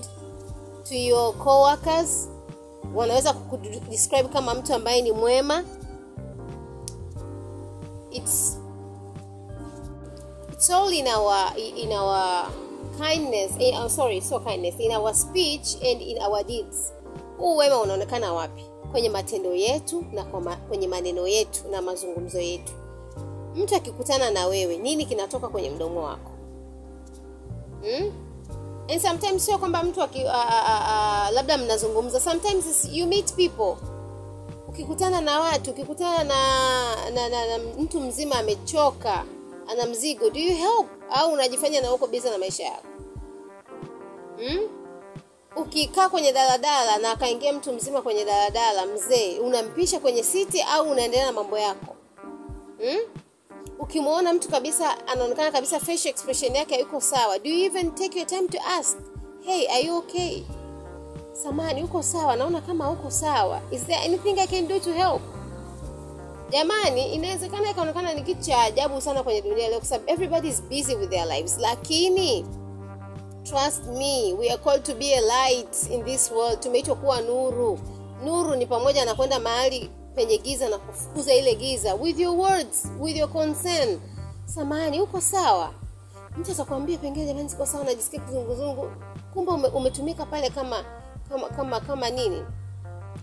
to 0.88 0.94
your 0.94 1.34
coworkers? 1.34 2.28
Wanaweza 2.94 3.32
kukudescribe 3.32 4.28
kama 4.28 4.54
mtu 4.54 4.74
ambaye 4.74 5.02
ni 5.02 5.12
mwema. 5.12 5.64
It's 8.10 8.58
it's 10.52 10.70
all 10.70 10.92
in 10.94 11.06
our 11.08 11.52
in 11.76 11.92
our 11.92 12.46
kindness 13.00 13.52
in, 13.58 13.74
oh, 13.76 13.88
sorry 13.88 14.20
so 14.20 14.40
kindness 14.40 14.74
in 14.80 14.92
our 14.96 15.14
speech 15.14 15.74
and 15.74 16.02
in 16.02 16.22
our 16.22 16.44
deeds. 16.44 16.92
Huu 17.38 17.56
wema 17.56 17.80
unaonekana 17.80 18.32
wapi? 18.32 18.64
Kwenye 18.92 19.08
matendo 19.08 19.54
yetu 19.54 20.04
na 20.12 20.24
kwa 20.24 20.56
kwenye 20.56 20.88
maneno 20.88 21.26
yetu 21.28 21.68
na 21.70 21.82
mazungumzo 21.82 22.40
yetu. 22.40 22.72
Mtu 23.54 23.76
akikutana 23.76 24.30
na 24.30 24.46
wewe 24.46 24.76
nini 24.76 25.06
kinatoka 25.06 25.48
kwenye 25.48 25.70
mdomo 25.70 26.02
wako 26.02 26.30
hmm? 27.82 28.12
and 28.92 29.00
sometimes 29.00 29.44
sio 29.46 29.58
kwamba 29.58 29.82
mtu 29.82 30.02
aki, 30.02 30.24
uh, 30.24 30.30
uh, 30.30 30.34
uh, 30.34 31.30
labda 31.32 31.58
mnazungumza 31.58 32.20
sometimes 32.20 32.88
you 32.92 33.06
meet 33.06 33.32
people 33.34 33.76
ukikutana 34.68 35.20
na 35.20 35.40
watu 35.40 35.70
ukikutana 35.70 36.24
na, 36.24 37.10
na, 37.10 37.28
na, 37.28 37.46
na 37.46 37.64
mtu 37.78 38.00
mzima 38.00 38.34
amechoka 38.38 39.24
ana 39.70 39.86
mzigo 39.86 40.30
do 40.30 40.40
you 40.40 40.56
help 40.56 40.86
au 41.10 41.32
unajifanya 41.32 41.80
na 41.80 41.92
uko 41.94 42.06
biza 42.06 42.30
na 42.30 42.38
maisha 42.38 42.64
yako 42.64 42.86
hmm? 44.38 44.60
ukikaa 45.56 46.08
kwenye 46.08 46.32
daladala 46.32 46.98
na 46.98 47.10
akaingia 47.10 47.52
mtu 47.52 47.72
mzima 47.72 48.02
kwenye 48.02 48.24
daladala 48.24 48.86
mzee 48.86 49.38
unampisha 49.38 50.00
kwenye 50.00 50.22
siti 50.22 50.62
au 50.62 50.90
unaendelea 50.90 51.26
na 51.26 51.32
mambo 51.32 51.58
yako 51.58 51.96
hmm? 52.80 52.98
Ukimwona 53.80 54.32
mtu 54.32 54.48
kabisa 54.48 55.06
anaonekana 55.08 55.50
kabisa 55.52 55.80
facial 55.80 56.10
expression 56.10 56.54
yake 56.56 56.74
hayuko 56.74 57.00
sawa. 57.00 57.38
Do 57.38 57.50
you 57.50 57.64
even 57.66 57.90
take 57.94 58.18
your 58.18 58.26
time 58.26 58.48
to 58.48 58.58
ask 58.78 58.96
hey 59.46 59.66
are 59.70 59.80
you 59.82 59.96
okay? 59.96 60.42
Samani 61.32 61.82
uko 61.84 62.02
sawa? 62.02 62.36
Naona 62.36 62.60
kama 62.60 62.90
uko 62.90 63.10
sawa. 63.10 63.60
Is 63.70 63.84
there 63.86 64.00
anything 64.04 64.38
i 64.40 64.46
can 64.46 64.66
do 64.68 64.78
to 64.80 64.92
help? 64.92 65.22
Jamani 66.50 67.14
inawezekana 67.14 67.70
ikaonekana 67.70 68.14
ni 68.14 68.22
kitu 68.22 68.42
cha 68.42 68.62
ajabu 68.62 69.00
sana 69.00 69.22
kwenye 69.22 69.42
dunia 69.42 69.68
leo 69.68 69.78
kwa 69.78 69.88
sababu 69.88 70.10
everybody 70.10 70.48
is 70.48 70.62
busy 70.62 70.94
with 70.94 71.10
their 71.10 71.26
lives. 71.26 71.58
Lakini 71.58 72.46
trust 73.44 73.84
me 73.86 74.32
we 74.38 74.48
are 74.50 74.58
called 74.62 74.82
to 74.84 74.94
be 74.94 75.14
a 75.14 75.20
light 75.20 75.90
in 75.90 76.04
this 76.04 76.30
world. 76.30 76.60
Tumeitwa 76.60 76.94
kuwa 76.96 77.20
nuru. 77.20 77.78
Nuru 78.24 78.54
ni 78.54 78.66
pamoja 78.66 79.04
na 79.04 79.14
kwenda 79.14 79.38
mahali 79.40 79.90
penye 80.14 80.38
giza 80.38 80.68
na 80.68 80.78
kufukuza 80.78 81.34
ile 81.34 81.54
giza. 81.54 81.94
With 81.94 82.18
your 82.18 82.36
words 82.36 82.84
with 83.00 83.16
your 83.16 83.28
concern. 83.28 84.00
Samani 84.44 85.00
uko 85.00 85.20
sawa? 85.20 85.70
Mtu 86.36 86.52
atakwambia 86.52 86.98
pengine 86.98 87.26
jamani 87.26 87.50
siko 87.50 87.66
sawa 87.66 87.84
najisikia 87.84 88.20
kizunguzungu 88.20 88.90
kumbe 89.34 89.50
ume, 89.52 89.68
umetumika 89.68 90.26
pale 90.26 90.50
kama 90.50 90.84
kama 91.28 91.48
kama 91.48 91.80
kama 91.80 92.10
nini? 92.10 92.42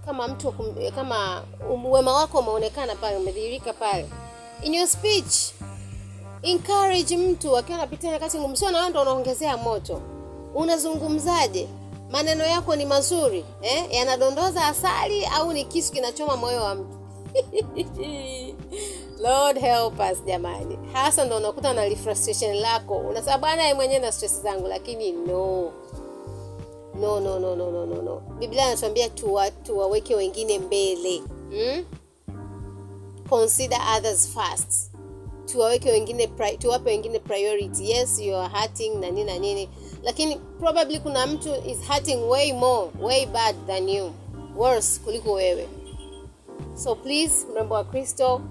Kama 0.05 0.27
mtu 0.27 0.53
kama 0.95 1.43
wema 1.91 2.13
wako 2.13 2.39
umeonekana 2.39 2.95
pale 2.95 3.17
umedhihirika 3.17 3.73
pale. 3.73 4.09
In 4.63 4.73
your 4.73 4.87
speech 4.87 5.53
encourage 6.41 7.17
mtu. 7.17 7.57
Akiwa 7.57 7.77
anapitia 7.77 8.11
nyakati 8.11 8.39
ngumu 8.39 8.55
sio 8.57 8.71
na 8.71 8.77
wewe 8.77 8.89
ndo 8.89 9.01
unaongezea 9.01 9.57
moto. 9.57 10.01
Unazungumzaje 10.55 11.67
maneno 12.09 12.45
yako 12.45 12.75
ni 12.75 12.85
mazuri 12.85 13.45
eh? 13.61 13.85
yanadondoza 13.91 14.67
asali 14.67 15.25
au 15.25 15.53
ni 15.53 15.65
kisu 15.65 15.93
kinachoma 15.93 16.37
moyo 16.37 16.63
wa 16.63 16.75
mtu? 16.75 16.97
Lord 19.19 19.57
help 19.59 19.99
us 19.99 20.23
jamani. 20.25 20.79
Hasa 20.93 21.25
ndo 21.25 21.37
unakuta 21.37 21.73
na 21.73 21.95
frustration 21.95 22.55
lako. 22.55 22.97
Unasema 22.97 23.37
bwana 23.37 23.75
mwenyewe 23.75 23.99
na 23.99 24.11
stress 24.11 24.41
zangu 24.41 24.67
lakini 24.67 25.11
no. 25.11 25.71
No 27.01 27.19
no 27.19 27.39
no 27.39 27.55
no 27.55 27.71
no 27.71 27.85
no 27.85 28.01
no. 28.01 28.21
Biblia 28.39 28.65
anatuambia 28.65 29.09
tuwaweke 29.09 30.07
tuwa 30.07 30.17
wengine 30.17 30.59
mbele 30.59 31.21
hmm? 31.49 31.85
consider 33.29 33.79
others 33.97 34.29
first. 34.29 34.91
Tuwaweke 35.45 35.91
wengine 35.91 36.27
tuwape 36.59 36.89
wengine 36.89 37.19
priority. 37.19 37.91
Yes 37.91 38.19
you 38.19 38.35
are 38.35 38.53
hurting 38.59 38.95
na 38.99 39.09
nini 39.09 39.23
na 39.23 39.39
nini 39.39 39.69
lakini 40.03 40.35
probably 40.59 40.99
kuna 40.99 41.27
mtu 41.27 41.49
is 41.65 41.77
hurting 41.87 42.29
way 42.29 42.53
more 42.53 42.89
way 43.01 43.25
bad 43.25 43.55
than 43.67 43.89
you. 43.89 44.11
Worse 44.57 44.99
kuliko 44.99 45.31
wewe. 45.33 45.69
So 46.75 46.95
please 46.95 47.47
mrembo 47.53 47.75
wa 47.75 47.83
kristo 47.83 48.41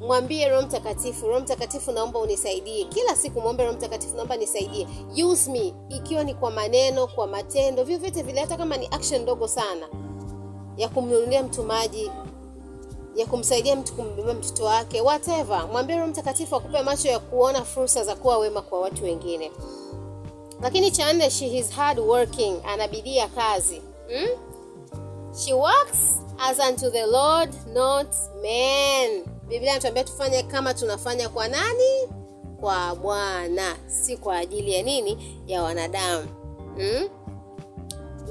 mwambie 0.00 0.48
roho 0.48 0.62
mtakatifu 0.62 1.26
roho 1.26 1.40
mtakatifu 1.40 1.92
naomba 1.92 2.18
unisaidie. 2.18 2.84
Kila 2.84 3.16
siku 3.16 3.40
mwombe 3.40 3.64
roho 3.64 3.76
mtakatifu 3.76 4.16
naomba 4.16 4.36
nisaidie. 4.36 4.86
Use 5.26 5.50
me 5.50 5.74
ikiwa 5.88 6.24
ni 6.24 6.34
kwa 6.34 6.50
maneno 6.50 7.06
kwa 7.06 7.26
matendo 7.26 7.84
vyovyote 7.84 8.22
vile 8.22 8.40
hata 8.40 8.56
kama 8.56 8.76
ni 8.76 8.86
action 8.86 9.22
ndogo 9.22 9.48
sana 9.48 9.88
ya 10.76 10.88
kumnunulia 10.88 11.42
mtu 11.42 11.62
maji 11.62 12.10
ya 13.16 13.26
kumsaidia 13.26 13.76
mtu 13.76 13.94
kumbeba 13.94 14.34
mtoto 14.34 14.64
wake 14.64 15.00
whatever. 15.00 15.68
Mwambie 15.72 15.96
roho 15.96 16.08
mtakatifu 16.08 16.56
akupe 16.56 16.82
macho 16.82 17.08
ya 17.08 17.18
kuona 17.18 17.64
fursa 17.64 18.04
za 18.04 18.16
kuwa 18.16 18.38
wema 18.38 18.62
kwa 18.62 18.80
watu 18.80 19.04
wengine 19.04 19.52
lakini 20.62 20.90
cha 20.90 21.12
nne 21.12 21.30
she 21.30 21.58
is 21.58 21.70
hard 21.72 21.98
working. 21.98 22.56
Anabidia 22.64 23.28
kazi. 23.28 23.82
Hmm? 24.08 24.28
she 25.44 25.52
works 25.52 26.18
as 26.38 26.58
unto 26.58 26.90
the 26.90 27.06
lord 27.06 27.50
not 27.74 28.06
man. 28.42 29.24
Biblia 29.48 29.70
inatuambia 29.72 30.04
tufanye 30.04 30.42
kama 30.42 30.74
tunafanya 30.74 31.28
kwa 31.28 31.48
nani? 31.48 32.08
Kwa 32.60 32.94
bwana 32.94 33.76
si 33.86 34.16
kwa 34.16 34.36
ajili 34.38 34.72
ya 34.72 34.82
nini? 34.82 35.40
Ya 35.46 35.62
wanadamu. 35.62 36.26
Hmm? 36.76 37.08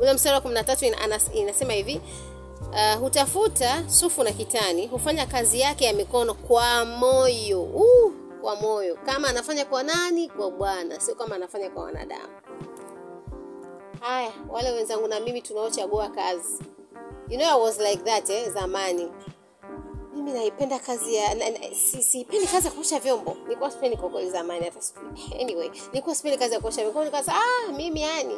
ule 0.01 0.13
mstari 0.13 0.35
wa 0.35 0.41
kumi 0.41 0.53
na 0.53 0.63
tatu 0.63 0.85
ina, 0.85 0.97
inasema 1.33 1.73
hivi 1.73 2.01
uh, 2.71 2.99
hutafuta 2.99 3.83
sufu 3.89 4.23
na 4.23 4.31
kitani 4.31 4.87
hufanya 4.87 5.25
kazi 5.25 5.59
yake 5.59 5.85
ya 5.85 5.93
mikono 5.93 6.33
kwa 6.33 6.85
moyo. 6.85 7.63
Uh, 7.63 8.11
kwa 8.45 8.55
moyo. 8.55 8.95
Kama 9.05 9.27
anafanya 9.29 9.65
kwa 9.65 9.83
nani? 9.83 10.29
Kwa 10.29 10.51
bwana. 10.51 10.99
Sio 10.99 11.15
kama 11.15 11.35
anafanya 11.35 11.69
kwa 11.69 11.83
wanadamu. 11.83 12.33
Haya 13.99 14.31
wale 14.49 14.71
wenzangu 14.71 15.07
na 15.07 15.19
mimi 15.19 15.41
tunaochagua 15.41 16.09
kazi. 16.09 16.63
You 17.29 17.37
know 17.37 17.49
I 17.49 17.61
was 17.63 17.79
like 17.79 18.03
that 18.03 18.29
eh, 18.29 18.51
zamani. 18.53 19.11
Mimi 20.15 20.31
naipenda 20.31 20.79
kazi 20.79 21.15
ya 21.15 21.35
na, 21.35 21.49
na, 21.49 21.57
si, 21.75 22.03
sipendi 22.03 22.47
kazi 22.47 22.67
ya 22.67 22.73
kuosha 22.73 22.99
vyombo. 22.99 23.37
Nilikuwa 23.43 23.71
sipendi 23.71 23.97
kwa 23.97 24.09
kweli 24.09 24.29
zamani 24.29 24.65
hata 24.65 24.79
anyway 25.41 25.71
nilikuwa 25.91 26.15
sipendi 26.15 26.37
kazi 26.37 26.53
ya 26.53 26.59
kuosha 26.59 26.81
vyombo. 26.81 27.03
Nikaanza 27.05 27.33
ah 27.35 27.71
mimi 27.71 28.01
yani 28.01 28.37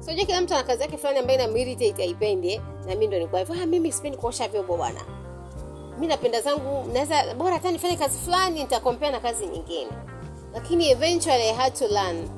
so 0.00 0.14
kila 0.14 0.40
mtu 0.40 0.54
ana 0.54 0.62
kazi 0.62 0.82
yake 0.82 0.96
fulani 0.98 1.18
ambayo 1.18 1.38
inamiritate 1.38 2.02
aipendi 2.02 2.52
eh? 2.52 2.60
na 2.80 2.86
mimi 2.86 3.06
ndo 3.06 3.16
nilikuwa 3.16 3.40
hivyo. 3.40 3.56
Ah 3.62 3.66
mimi 3.66 3.92
sipendi 3.92 4.18
kuosha 4.18 4.48
vyombo 4.48 4.76
bwana 4.76 5.19
mi 6.00 6.06
napenda 6.06 6.40
zangu 6.40 6.92
naweza 6.92 7.34
bora 7.34 7.52
hata 7.54 7.70
nifanye 7.70 7.96
kazi 7.96 8.18
fulani 8.18 8.60
nitakompea 8.60 9.10
na 9.10 9.20
kazi 9.20 9.46
nyingine. 9.46 9.90
Lakini 10.54 10.90
eventually 10.90 11.42
I 11.42 11.52
had 11.54 11.74
to 11.74 11.88
learn 11.88 12.28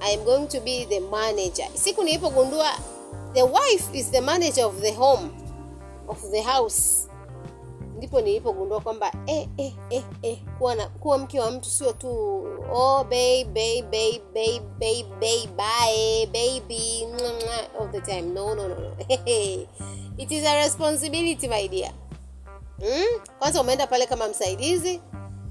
I 0.00 0.14
am 0.14 0.24
going 0.24 0.46
to 0.48 0.60
be 0.60 0.86
the 0.88 1.00
manager. 1.00 1.66
Siku 1.74 2.02
nilipogundua 2.04 2.70
the 3.34 3.42
wife 3.42 3.98
is 3.98 4.10
the 4.10 4.20
manager 4.20 4.64
of 4.64 4.80
the 4.80 4.92
home 4.92 5.30
of 6.08 6.30
the 6.30 6.42
house. 6.42 7.08
Ndipo 7.96 8.20
nilipogundua 8.20 8.80
kwamba 8.80 9.12
eh, 9.26 9.48
eh, 9.56 9.72
eh, 9.90 10.02
eh, 10.22 10.38
kuwa, 10.58 10.76
kuwa 10.76 11.18
mke 11.18 11.40
wa 11.40 11.50
mtu 11.50 11.70
sio 11.70 11.92
tu 11.92 12.08
oh, 12.72 13.04
babe, 13.04 13.44
babe, 13.44 13.82
babe, 13.82 14.22
babe, 14.34 14.60
babe, 14.80 15.06
babe, 15.20 15.48
bye, 15.56 16.26
baby 16.26 17.06
all 17.80 17.88
the 17.92 18.00
time. 18.00 18.22
No 18.22 18.54
no, 18.54 18.68
no. 18.68 18.76
it 20.18 20.30
is 20.32 20.46
a 20.46 20.56
responsibility 20.64 21.48
my 21.48 21.66
dear 21.68 21.90
hmm? 22.78 23.20
kwanza 23.38 23.60
umeenda 23.60 23.86
pale 23.86 24.06
kama 24.06 24.28
msaidizi 24.28 25.00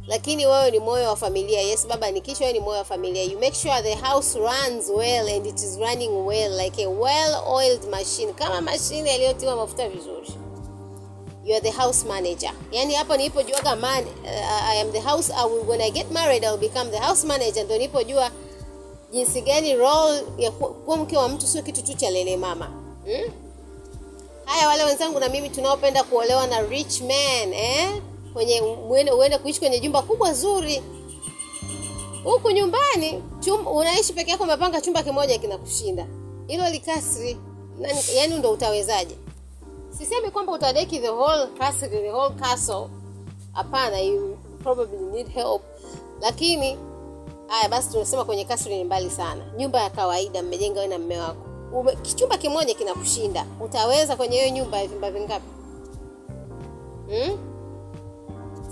lakini 0.08 0.48
wewe 0.48 0.72
ni 0.72 0.80
moyo 0.80 1.10
wa 1.10 1.16
familia. 1.16 1.62
Yes 1.62 1.88
baba 1.88 2.12
nikisha 2.12 2.40
wewe 2.46 2.54
ni 2.54 2.60
moyo 2.60 2.78
wa 2.78 2.86
familia. 2.86 3.24
You 3.24 3.40
make 3.40 3.56
sure 3.56 3.82
the 3.82 3.96
house 3.96 4.40
runs 4.40 4.90
well 4.90 5.30
and 5.30 5.46
it 5.46 5.56
is 5.56 5.78
running 5.80 6.26
well 6.26 6.62
like 6.64 6.84
a 6.86 6.90
well 6.90 7.44
oiled 7.48 7.90
machine. 7.90 8.34
Kama 8.34 8.62
mashine 8.62 9.16
iliyotiwa 9.16 9.56
mafuta 9.56 9.90
vizuri. 9.90 10.34
You 11.46 11.56
are 11.56 11.62
the 11.62 11.72
house 11.72 12.06
manager. 12.08 12.52
Yani 12.72 12.94
hapo 12.94 13.18
nilipojuaga 13.18 13.76
man 13.76 14.04
uh, 14.04 14.70
i 14.70 14.82
am 14.82 14.92
the 14.92 15.00
house 15.00 15.34
I 15.38 15.46
will, 15.46 15.70
when 15.70 15.82
i 15.82 15.92
get 15.92 16.12
married 16.12 16.44
i 16.46 16.50
will 16.52 16.60
become 16.70 16.92
the 16.92 16.98
house 17.00 17.28
manager. 17.28 17.64
Ndo 17.64 17.74
nilipojua 17.78 18.32
jinsi 19.12 19.42
gani 19.42 19.76
role 19.76 20.24
ya 20.38 20.52
kuwa 20.52 20.98
mke 20.98 21.18
wa 21.18 21.30
mtu 21.30 21.48
sio 21.48 21.62
kitu 21.62 21.82
tu 21.84 21.94
cha 21.94 22.10
lele 22.10 22.38
mama. 22.38 22.66
Hmm? 23.06 23.32
Haya 24.46 24.68
wale 24.68 24.84
wenzangu 24.84 25.20
na 25.20 25.30
mimi 25.30 25.50
tunaopenda 25.50 26.04
kuolewa 26.04 26.48
na 26.48 26.62
rich 26.62 27.02
man 27.02 27.54
eh? 27.54 28.02
kwenye 28.34 28.62
uende, 28.62 29.38
kuishi 29.38 29.60
kwenye 29.60 29.80
jumba 29.80 30.02
kubwa 30.02 30.34
zuri. 30.34 30.84
Huku 32.24 32.52
nyumbani 32.52 33.24
chum, 33.40 33.68
unaishi 33.68 34.14
peke 34.14 34.32
yako 34.32 34.44
umepanga 34.44 34.82
chumba 34.82 35.04
kimoja 35.04 35.38
kinakushinda. 35.38 36.08
Hilo 36.48 36.70
likasri. 36.70 37.38
Yaani 38.16 38.36
ndo 38.38 38.52
utawezaje? 38.52 39.16
Sisemi 39.98 40.32
kwamba 40.32 40.52
utadeki 40.52 41.00
the 41.00 41.10
whole 41.10 41.48
castle, 41.60 41.88
the 41.90 42.12
whole 42.12 42.36
castle. 42.36 42.88
Hapana 43.54 44.00
you 44.00 44.38
probably 44.64 44.98
need 44.98 45.28
help. 45.28 45.62
Lakini 46.22 46.78
haya 47.48 47.70
basi 47.70 47.90
tunasema 47.92 48.26
kwenye 48.26 48.46
kasri 48.46 48.78
ni 48.78 48.84
mbali 48.84 49.10
sana. 49.10 49.46
Nyumba 49.58 49.82
ya 49.82 49.90
kawaida 49.90 50.44
mmejenga 50.44 50.80
we 50.82 50.88
na 50.88 50.98
mme 51.00 51.20
wako 51.20 51.45
Chumba 52.16 52.38
kimoja 52.38 52.74
kinakushinda. 52.74 53.46
Utaweza 53.62 54.16
kwenye 54.16 54.38
hiyo 54.42 54.50
nyumba 54.56 54.78
ya 54.80 54.88
vyumba 54.88 55.12
vingapi? 55.12 55.46
Hmm? 57.10 57.38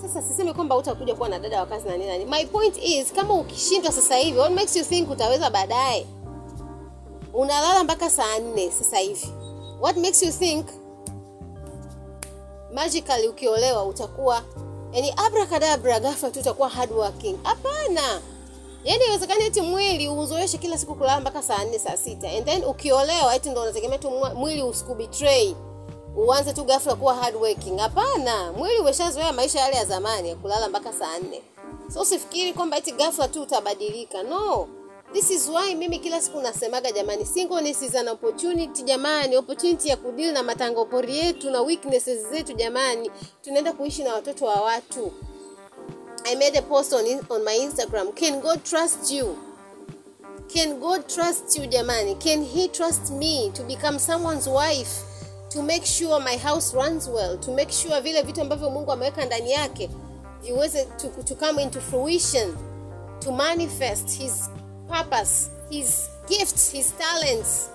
sasa 0.01 0.21
siseme 0.21 0.53
kwamba 0.53 0.77
utakuja 0.77 1.15
kuwa 1.15 1.29
na 1.29 1.39
dada 1.39 1.59
wa 1.59 1.65
kazi 1.65 1.87
na 1.87 1.97
nini 1.97 2.09
nani 2.09 2.25
my 2.25 2.45
point 2.45 2.77
is 2.83 3.13
kama 3.13 3.33
ukishindwa 3.33 3.91
sasa 3.91 4.15
hivi 4.17 4.37
what 4.39 4.51
makes 4.53 4.75
you 4.75 4.83
think 4.85 5.09
utaweza 5.11 5.49
baadaye? 5.49 6.05
Unalala 7.33 7.83
mpaka 7.83 8.09
saa 8.09 8.39
nne 8.39 8.71
sasa 8.71 8.97
hivi. 8.97 9.27
What 9.81 9.97
makes 9.97 10.23
you 10.23 10.31
think 10.31 10.65
magically 12.73 13.27
ukiolewa 13.27 13.83
utakuwa 13.85 14.41
yani 14.91 15.13
abracadabra 15.27 15.99
ghafla 15.99 16.31
tu 16.31 16.39
utakuwa 16.39 16.69
hardworking? 16.69 17.37
Hapana 17.43 18.21
yani 18.83 19.03
haiwezekani 19.03 19.43
eti 19.45 19.61
mwili 19.61 20.09
uzoeshe 20.09 20.57
kila 20.57 20.77
siku 20.77 20.95
kulala 20.95 21.19
mpaka 21.19 21.41
saa 21.43 21.63
nne 21.65 21.79
saa 21.79 21.97
sita. 21.97 22.29
And 22.29 22.45
then 22.45 22.63
ukiolewa 22.63 23.35
eti 23.35 23.49
ndo 23.49 23.61
unategemea 23.61 23.97
tu 23.97 24.11
mwili 24.35 24.63
usikubetray 24.63 25.55
uanze 26.15 26.53
tu 26.53 26.63
ghafla 26.63 26.95
kuwa 26.95 27.15
hardworking. 27.15 27.77
Hapana 27.79 28.51
mwili 28.53 28.79
umeshazoea 28.79 29.33
maisha 29.33 29.59
yale 29.59 29.75
ya 29.75 29.85
zamani 29.85 30.29
ya 30.29 30.35
kulala 30.35 30.69
mpaka 30.69 30.93
saa 30.93 31.19
nne. 31.19 31.41
So 31.93 32.01
usifikiri 32.01 32.53
kwamba 32.53 32.77
eti 32.77 32.91
ghafla 32.91 33.27
tu 33.27 33.41
utabadilika. 33.41 34.23
No 34.23 34.67
this 35.13 35.31
is 35.31 35.49
why 35.49 35.75
mimi 35.75 35.99
kila 35.99 36.21
siku 36.21 36.41
nasemaga 36.41 36.91
jamani 36.91 37.25
singleness 37.25 37.81
is 37.81 37.95
an 37.95 38.07
opportunity 38.07 38.83
jamani 38.83 39.37
opportunity 39.37 39.89
ya 39.89 39.97
kudeal 39.97 40.33
na 40.33 40.43
matangopori 40.43 41.17
yetu 41.17 41.49
na 41.51 41.61
weaknesses 41.61 42.27
zetu 42.31 42.53
jamani. 42.53 43.11
Tunaenda 43.41 43.73
kuishi 43.73 44.03
na 44.03 44.13
watoto 44.13 44.45
wa 44.45 44.61
watu 44.61 45.11
i 46.25 46.35
made 46.35 46.55
a 46.57 46.61
post 46.61 46.93
on, 46.93 47.05
on 47.29 47.43
my 47.43 47.57
instagram. 47.61 48.15
Can 48.15 48.39
god 48.41 48.63
trust 48.63 49.11
you? 49.11 49.37
Can 50.53 50.79
god 50.79 51.07
trust 51.09 51.57
you 51.57 51.67
jamani 51.67 52.15
can 52.21 52.43
he 52.43 52.67
trust 52.67 53.11
me 53.11 53.51
to 53.55 53.63
become 53.63 53.99
someone's 53.99 54.47
wife? 54.47 55.01
To 55.51 55.61
make 55.61 55.85
sure 55.85 56.19
my 56.19 56.37
house 56.37 56.73
runs 56.73 57.07
well? 57.07 57.37
To 57.37 57.51
make 57.51 57.71
sure 57.71 58.01
vile 58.01 58.21
vitu 58.21 58.41
ambavyo 58.41 58.69
mungu 58.69 58.91
ameweka 58.91 59.25
ndani 59.25 59.51
yake 59.51 59.89
viweze 60.41 60.85
to, 60.85 61.07
to 61.23 61.35
come 61.35 61.61
into 61.63 61.81
fruition? 61.81 62.55
To 63.19 63.31
manifest 63.31 64.09
his 64.17 64.49
purpose 64.87 65.49
his 65.69 66.09
gifts 66.27 66.71
his 66.71 66.93
talents. 66.97 67.69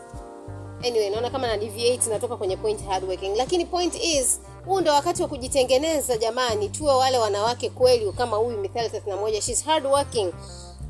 Anyway 0.84 1.11
naona 1.11 1.30
kama 1.30 1.46
na 1.46 1.56
deviate 1.56 2.11
natoka 2.11 2.37
kwenye 2.37 2.56
point 2.56 2.84
hardworking 2.84 3.37
lakini 3.37 3.64
point 3.64 3.94
is 3.94 4.40
huu 4.68 4.81
ndio 4.81 4.92
wakati 4.92 5.22
wa 5.22 5.28
kujitengeneza 5.28 6.16
jamani. 6.16 6.68
Tuwe 6.68 6.94
wale 6.94 7.18
wanawake 7.18 7.70
kweli 7.70 8.12
kama 8.12 8.37
huyu 8.37 8.59
mithali 8.59 8.88
31 8.88 9.40
she's 9.40 9.64
hardworking 9.64 10.33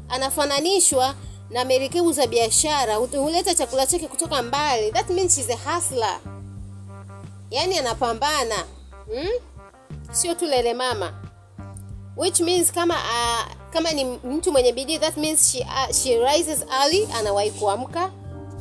anafananishwa 0.09 1.14
na 1.51 1.64
merikebu 1.64 2.12
za 2.12 2.27
biashara. 2.27 2.95
Huleta 2.97 3.55
chakula 3.55 3.87
chake 3.87 4.09
kutoka 4.09 4.43
mbali. 4.43 4.93
That 4.93 5.11
means 5.11 5.35
she's 5.35 5.51
a 5.51 5.57
hustler. 5.75 6.21
Yaani 7.51 7.79
anapambana. 7.79 8.55
Hmm? 9.07 9.29
sio 10.12 10.35
tu 10.35 10.47
lele 10.47 10.75
mama. 10.75 11.12
Which 12.17 12.41
means 12.41 12.73
kama 12.73 12.95
uh, 12.95 13.53
kama 13.71 13.91
ni 13.93 14.05
mtu 14.05 14.53
mwenye 14.53 14.73
bidii 14.73 14.99
that 14.99 15.17
means 15.17 15.53
she, 15.53 15.61
uh, 15.61 15.95
she 15.95 16.19
rises 16.19 16.64
early 16.83 17.09
anawahi 17.14 17.51
kuamka. 17.51 18.11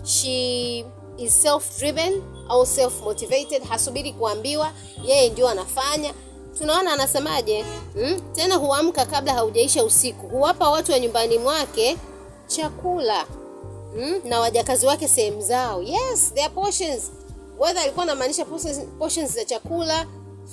She 0.03 0.85
is 1.17 1.41
self 1.41 1.79
driven 1.79 2.23
au 2.49 2.65
self 2.65 3.01
motivated 3.01 3.63
hasubiri 3.63 4.13
kuambiwa 4.13 4.71
yeye 5.05 5.29
ndio 5.29 5.49
anafanya. 5.49 6.13
Tunaona 6.57 6.93
anasemaje? 6.93 7.65
Hmm? 7.93 8.21
tena 8.33 8.55
huamka 8.55 9.05
kabla 9.05 9.33
haujaisha 9.33 9.83
usiku. 9.83 10.27
Huwapa 10.27 10.69
watu 10.69 10.91
wa 10.91 10.99
nyumbani 10.99 11.37
mwake 11.37 11.97
chakula. 12.47 13.25
Hmm? 13.93 14.21
na 14.23 14.39
wajakazi 14.39 14.85
wake 14.85 15.07
sehemu 15.07 15.41
zao. 15.41 15.81
Yes 15.83 16.33
their 16.33 16.51
portions. 16.51 17.11
Whether 17.59 17.81
alikuwa 17.81 18.03
anamaanisha 18.03 18.45
portions, 18.99 19.33
za 19.33 19.45
chakula 19.45 20.05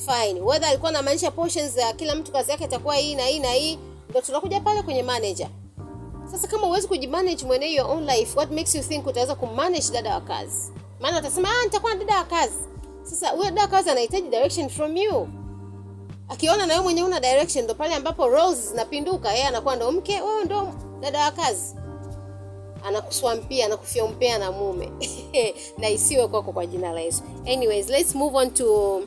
fine. 0.06 0.40
Whether 0.40 0.68
alikuwa 0.68 0.88
anamaanisha 0.90 1.30
portions 1.30 1.72
za 1.74 1.92
kila 1.92 2.14
mtu 2.14 2.32
kazi 2.32 2.50
yake 2.50 2.64
itakuwa 2.64 2.96
hii 2.96 3.14
na 3.14 3.22
hii 3.26 3.38
na 3.38 3.52
hii. 3.52 3.78
Ndio 4.08 4.20
tunakuja 4.22 4.60
pale 4.60 4.82
kwenye 4.82 5.02
manager. 5.02 5.48
Sasa 6.30 6.48
kama 6.48 6.66
huwezi 6.66 6.88
kujimanage 6.88 7.44
mwenyewe 7.46 7.72
your 7.72 7.90
own 7.90 8.06
life 8.06 8.36
what 8.38 8.50
makes 8.50 8.74
you 8.74 8.82
think 8.82 9.06
utaweza 9.06 9.34
kumanage 9.34 9.90
dada 9.92 10.14
wa 10.14 10.20
kazi 10.20 10.72
maana 11.04 11.16
atasema 11.16 11.48
ah 11.48 11.64
nitakuwa 11.64 11.94
na 11.94 11.98
dada 12.04 12.16
wa 12.18 12.24
kazi. 12.24 12.58
Sasa 13.02 13.28
huyo 13.28 13.44
dada 13.44 13.62
wa 13.62 13.68
kazi 13.68 13.90
anahitaji 13.90 14.28
direction 14.28 14.68
from 14.68 14.96
you. 14.96 15.28
Akiona 16.28 16.66
na 16.66 16.72
wewe 16.74 16.84
mwenyewe 16.84 17.06
una 17.08 17.20
direction 17.20 17.64
ndo 17.64 17.74
pale 17.74 17.94
ambapo 17.94 18.28
roles 18.28 18.68
zinapinduka 18.70 19.32
yeye 19.32 19.44
anakuwa 19.46 19.76
ndo 19.76 19.92
mke 19.92 20.20
wewe 20.20 20.44
ndo 20.44 20.72
dada 21.00 21.24
wa 21.24 21.30
kazi. 21.30 21.74
Anakuswampia 22.84 23.66
anakufyompea 23.66 24.38
na 24.38 24.52
mume. 24.52 24.92
Na 25.78 25.90
isiwe 25.90 26.28
kwako 26.28 26.52
kwa 26.52 26.66
jina 26.66 26.92
la 26.92 27.00
yesu. 27.00 27.22
Anyways 27.46 27.88
let's 27.88 28.14
move 28.14 28.36
on 28.36 28.50
to 28.50 29.02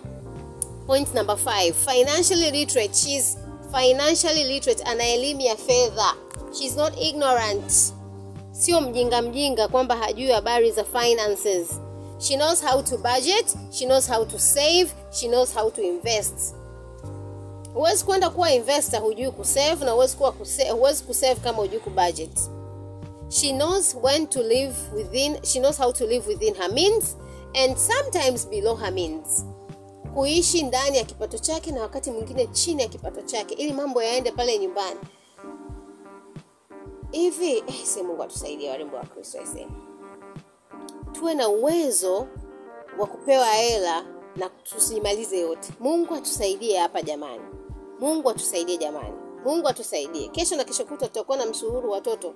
point 0.87 1.13
number 1.15 1.35
5 1.35 1.73
financially 1.73 2.51
literate 2.51 2.93
she's 2.93 3.37
financially 3.79 4.43
literate 4.43 4.83
ana 4.83 5.07
elimu 5.07 5.41
ya 5.41 5.55
fedha. 5.55 6.13
She's 6.59 6.75
not 6.75 6.93
ignorant. 7.01 7.71
Sio 8.51 8.81
mjinga 8.81 9.21
mjinga 9.21 9.67
kwamba 9.67 9.95
hajui 9.95 10.31
habari 10.31 10.71
za 10.71 10.83
finances 10.83 11.67
she 12.19 12.35
knows 12.37 12.63
how 12.63 12.81
to 12.83 12.97
budget 12.97 13.55
she 13.71 13.85
knows 13.85 14.07
how 14.09 14.25
to 14.25 14.39
save 14.39 14.87
she 15.11 15.27
knows 15.27 15.53
how 15.55 15.69
to 15.71 15.81
invest. 15.81 16.55
Huwezi 17.73 18.05
kwenda 18.05 18.29
kuwa 18.29 18.51
investor 18.51 18.99
hujui 18.99 19.31
kusave 19.31 19.85
na 19.85 19.91
huwezi 19.91 20.17
kuwa 20.17 20.31
kusave 21.07 21.35
kama 21.43 21.57
hujui 21.57 21.79
kubudget 21.79 22.39
she 23.29 23.53
knows 23.53 23.95
when 24.03 24.27
to 24.27 24.41
live 24.43 24.75
within 24.95 25.37
she 25.43 25.59
knows 25.59 25.77
how 25.77 25.91
to 25.93 26.05
live 26.05 26.27
within 26.29 26.55
her 26.55 26.71
means 26.71 27.15
and 27.63 27.77
sometimes 27.77 28.47
below 28.47 28.75
her 28.75 28.91
means. 28.91 29.45
Kuishi 30.13 30.63
ndani 30.63 30.97
ya 30.97 31.03
kipato 31.03 31.37
chake 31.37 31.71
na 31.71 31.81
wakati 31.81 32.11
mwingine 32.11 32.47
chini 32.47 32.81
ya 32.81 32.87
kipato 32.87 33.21
chake 33.21 33.53
ili 33.55 33.73
mambo 33.73 34.03
yaende 34.03 34.31
pale 34.31 34.59
nyumbani. 34.59 34.99
Hivi 37.11 37.57
eh, 37.57 38.03
mungu 38.07 38.23
atusaidie 38.23 38.69
warembo 38.69 38.97
wa 38.97 39.03
kristo 39.03 39.37
ese 39.41 39.67
tuwe 41.19 41.33
na 41.35 41.49
uwezo 41.49 42.27
wa 42.99 43.07
kupewa 43.07 43.45
hela 43.47 44.05
na 44.35 44.49
tusimalize 44.49 45.39
yote. 45.39 45.69
Mungu 45.79 46.15
atusaidie 46.15 46.77
hapa 46.77 47.01
jamani. 47.01 47.43
Mungu 47.99 48.29
atusaidie 48.29 48.77
jamani. 48.77 49.13
Mungu 49.45 49.67
atusaidie. 49.67 50.27
Kesho 50.27 50.55
na 50.55 50.63
kesho 50.63 50.85
kutwa 50.85 51.07
tutakuwa 51.07 51.37
na 51.37 51.45
msuhuru 51.45 51.91
watoto 51.91 52.33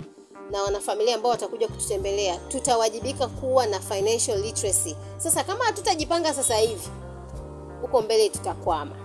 na 0.52 0.63
wanafamilia 0.63 1.15
ambao 1.15 1.32
watakuja 1.32 1.67
kututembelea. 1.67 2.38
Tutawajibika 2.38 3.28
kuwa 3.28 3.65
na 3.65 3.80
financial 3.80 4.39
literacy. 4.41 4.96
Sasa 5.17 5.44
kama 5.44 5.65
hatutajipanga 5.65 6.34
sasa 6.34 6.56
hivi 6.58 6.89
huko 7.82 8.02
mbele 8.02 8.30
tutakwama. 8.30 8.96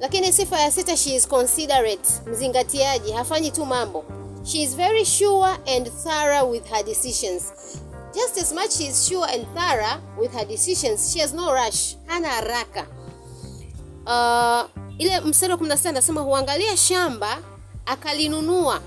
Lakini 0.00 0.32
sifa 0.32 0.60
ya 0.60 0.70
sita 0.70 0.96
she 0.96 1.14
is 1.14 1.28
considerate. 1.28 2.08
Mzingatiaji 2.26 3.12
hafanyi 3.12 3.50
tu 3.50 3.66
mambo. 3.66 4.04
She 4.44 4.62
is 4.62 4.76
very 4.76 5.04
sure 5.04 5.50
and 5.76 5.90
thorough 6.04 6.50
with 6.50 6.64
her 6.70 6.84
decisions 6.84 7.52
just 8.14 8.38
as 8.38 8.52
much 8.52 8.70
she 8.72 8.84
is 8.86 9.08
sure 9.08 9.26
and 9.34 9.46
thorough 9.54 10.00
with 10.20 10.32
her 10.32 10.44
decisions 10.46 11.12
she 11.12 11.20
has 11.20 11.32
no 11.34 11.52
rush. 11.52 11.96
Hana 12.06 12.28
haraka. 12.28 12.86
Uh, 14.06 14.68
ile 14.98 15.20
mstari 15.20 15.52
wa 15.52 15.58
16 15.58 15.88
anasema 15.88 16.20
huangalia 16.20 16.76
shamba 16.76 17.38
akalinunua. 17.86 18.80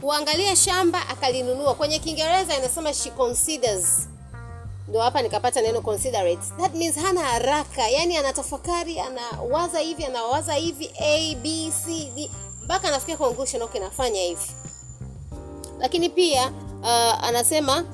Huangalia 0.00 0.56
shamba 0.56 1.08
akalinunua. 1.08 1.74
Kwenye 1.74 1.98
kiingereza 1.98 2.56
inasema 2.56 2.94
she 2.94 3.10
considers. 3.10 4.08
Ndo 4.88 5.00
hapa 5.00 5.22
nikapata 5.22 5.60
neno 5.60 5.80
considerate. 5.80 6.42
That 6.60 6.74
means 6.74 6.96
hana 6.96 7.20
haraka. 7.20 7.88
Yani 7.88 8.16
anatafakari 8.16 9.00
anawaza 9.00 9.78
hivi 9.78 10.04
anawaza 10.04 10.54
hivi 10.54 10.90
a 10.98 11.34
b 11.34 11.72
c 11.84 12.10
d 12.16 12.30
mpaka 12.64 12.88
anafikia 12.88 13.16
conclusion 13.16 13.62
okay 13.62 13.80
nafanya 13.80 14.20
hivi. 14.20 14.50
Lakini 15.78 16.08
pia 16.08 16.52
uh, 16.82 17.24
anasema 17.24 17.84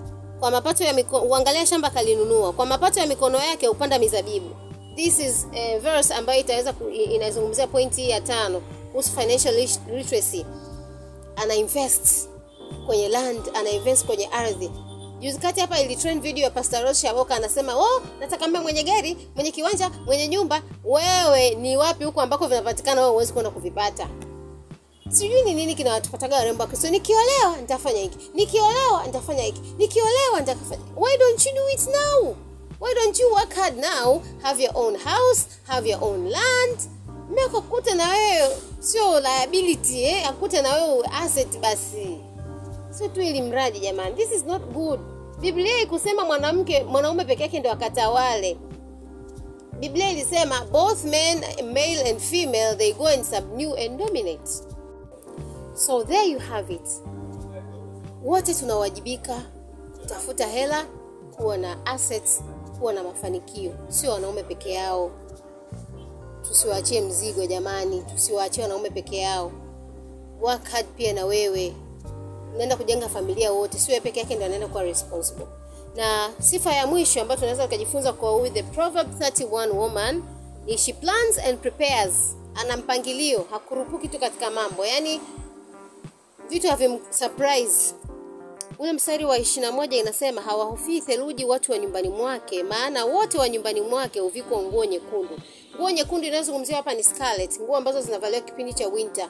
kwa 0.43 0.51
mapato 0.51 0.85
ya 0.85 0.93
mikono 0.93 1.25
uangalia 1.25 1.67
shamba 1.67 1.91
kalinunua. 1.91 2.53
Kwa 2.53 2.67
mapato 2.67 3.01
ya 3.01 3.07
mikono 3.07 3.39
yake 3.39 3.69
upanda 3.69 3.99
mizabibu. 3.99 4.51
This 4.97 5.19
is 5.19 5.47
a 5.55 5.79
verse 5.79 6.15
ambayo 6.15 6.41
itaweza 6.41 6.75
inazungumzia 7.11 7.67
pointi 7.67 8.11
ya 8.11 8.21
tano 8.21 8.61
kuhusu 8.91 9.11
financial 9.11 9.55
literacy. 9.97 10.47
Ana 11.37 11.55
invest 11.55 12.29
kwenye 12.87 13.09
land 13.09 13.41
ana 13.55 13.71
invest 13.71 14.07
kwenye 14.07 14.27
ardhi. 14.27 14.71
Juzi 15.21 15.39
kati 15.39 15.61
hapa 15.61 15.81
ilitrend 15.81 16.23
video 16.23 16.45
ya 16.45 16.51
pastor 16.51 16.83
Rose 16.83 17.07
Shaboka 17.07 17.35
anasema 17.37 17.77
oh 17.77 18.03
nataka 18.21 18.49
mbe 18.49 18.59
mwenye 18.61 18.83
gari 18.83 19.17
mwenye 19.35 19.51
kiwanja 19.51 19.91
mwenye 20.07 20.29
nyumba. 20.29 20.63
Wewe 20.85 21.51
ni 21.51 21.77
wapi 21.77 22.05
huko 22.05 22.21
ambako 22.21 22.47
vinapatikana 22.47 23.01
wewe 23.01 23.13
huwezi 23.13 23.33
kwenda 23.33 23.51
kuvipata 23.51 24.09
sijui 25.13 25.43
ni 25.43 25.55
nini 25.55 25.75
kinawatupataga 25.75 26.37
warembo 26.37 26.63
wa 26.63 26.91
nikiolewa 26.91 27.57
nitafanya 27.61 28.01
hiki. 28.01 28.31
Nikiolewa 28.35 29.07
nitafanya 29.07 29.43
hiki. 29.43 29.61
Nikiolewa 29.79 30.41
nitafanya 30.41 30.83
why 30.97 31.17
don't 31.19 31.47
you 31.47 31.53
do 31.55 31.69
it 31.75 31.87
now? 31.87 32.37
Why 32.81 32.95
don't 32.95 33.19
you 33.21 33.33
work 33.33 33.55
hard 33.55 33.77
now? 33.77 34.23
Have 34.43 34.63
your 34.63 34.73
own 34.75 34.97
house 34.97 35.47
have 35.67 35.87
your 35.91 36.05
own 36.05 36.29
land. 36.29 36.79
Meko 37.31 37.61
kute 37.63 37.95
na 37.95 38.09
wewe 38.09 38.57
sio 38.81 39.21
liability 39.21 40.05
eh? 40.05 40.29
Akute 40.29 40.63
na 40.63 40.75
wewe 40.75 41.07
asset 41.13 41.59
basi. 41.59 42.19
Sio 42.91 43.09
tu 43.09 43.21
ili 43.21 43.43
mradi 43.43 43.79
jamani. 43.81 44.17
This 44.17 44.33
is 44.33 44.45
not 44.45 44.63
good. 44.63 45.01
Biblia 45.41 45.81
ikusema 45.81 46.25
mwanamke 46.25 46.83
mwanaume 46.85 47.25
peke 47.25 47.43
yake 47.43 47.59
ndio 47.61 47.73
akatawale. 47.73 48.57
Biblia 49.81 50.11
ilisema 50.11 50.65
both 50.65 51.05
men 51.05 51.41
male 51.75 52.11
and 52.11 52.21
female 52.21 52.77
they 52.77 52.93
go 52.93 53.07
and 53.07 53.25
subdue 53.25 53.85
and 53.87 53.99
dominate 53.99 54.51
so 55.75 56.05
there 56.05 56.25
you 56.31 56.39
have 56.39 56.75
it. 56.75 56.89
Wote 58.25 58.55
tunawajibika 58.55 59.43
kutafuta 60.01 60.47
hela 60.47 60.85
kuwa 61.37 61.57
na 61.57 61.87
assets 61.87 62.43
kuwa 62.79 62.93
na 62.93 63.03
mafanikio. 63.03 63.73
Sio 63.89 64.13
wanaume 64.13 64.43
peke 64.43 64.73
yao. 64.73 65.11
Tusiwaachie 66.43 67.01
mzigo 67.01 67.47
jamani 67.47 68.01
tusiwaachie 68.03 68.63
wanaume 68.63 68.91
peke 68.91 69.17
yao. 69.19 69.53
Work 70.41 70.65
hard 70.69 70.87
pia 70.97 71.13
na 71.13 71.25
wewe. 71.25 71.75
Unaenda 72.55 72.77
kujenga 72.77 73.09
familia 73.09 73.53
wote 73.53 73.79
sio 73.79 74.01
peke 74.01 74.21
yake 74.21 74.35
ndio 74.35 74.47
anaenda 74.47 74.69
kuwa 74.69 74.83
responsible. 74.83 75.47
Na 75.97 76.31
sifa 76.41 76.73
ya 76.75 76.87
mwisho 76.87 77.23
ambayo 77.23 77.41
tunaweza 77.41 77.63
tukajifunza 77.65 78.13
kwa 78.13 78.31
huyu 78.31 78.51
the 78.53 78.63
proverb 78.63 79.21
31 79.21 79.71
woman 79.71 80.23
ni 80.67 80.79
she 80.79 80.93
plans 80.93 81.39
and 81.39 81.59
prepares. 81.59 82.37
Ana 82.55 82.77
mpangilio 82.77 83.47
hakurupuki 83.51 84.09
tu 84.09 84.19
katika 84.19 84.51
mambo. 84.51 84.87
Yaani 84.87 85.21
vitu 86.49 86.69
havimsurprise. 86.69 87.95
Ule 88.79 88.93
mstari 88.93 89.25
wa 89.25 89.39
ishirina 89.39 89.73
moja 89.73 89.97
inasema 89.99 90.41
hawahofii 90.41 91.01
theluji 91.01 91.45
watu 91.45 91.73
wa 91.73 91.79
nyumbani 91.79 92.09
mwake 92.09 92.63
maana 92.63 93.05
wote 93.05 93.39
wa 93.39 93.49
nyumbani 93.49 93.81
mwake 93.81 94.21
huvikwa 94.21 94.63
nguo 94.63 94.85
nyekundu. 94.85 95.39
Nguo 95.77 95.91
nyekundu 95.91 96.27
inayozungumziwa 96.27 96.77
hapa 96.77 96.95
ni 96.95 97.03
scarlet 97.05 97.61
nguo 97.61 97.77
ambazo 97.77 98.01
zinavaliwa 98.01 98.41
kipindi 98.41 98.75
cha 98.75 98.89
winter. 98.89 99.29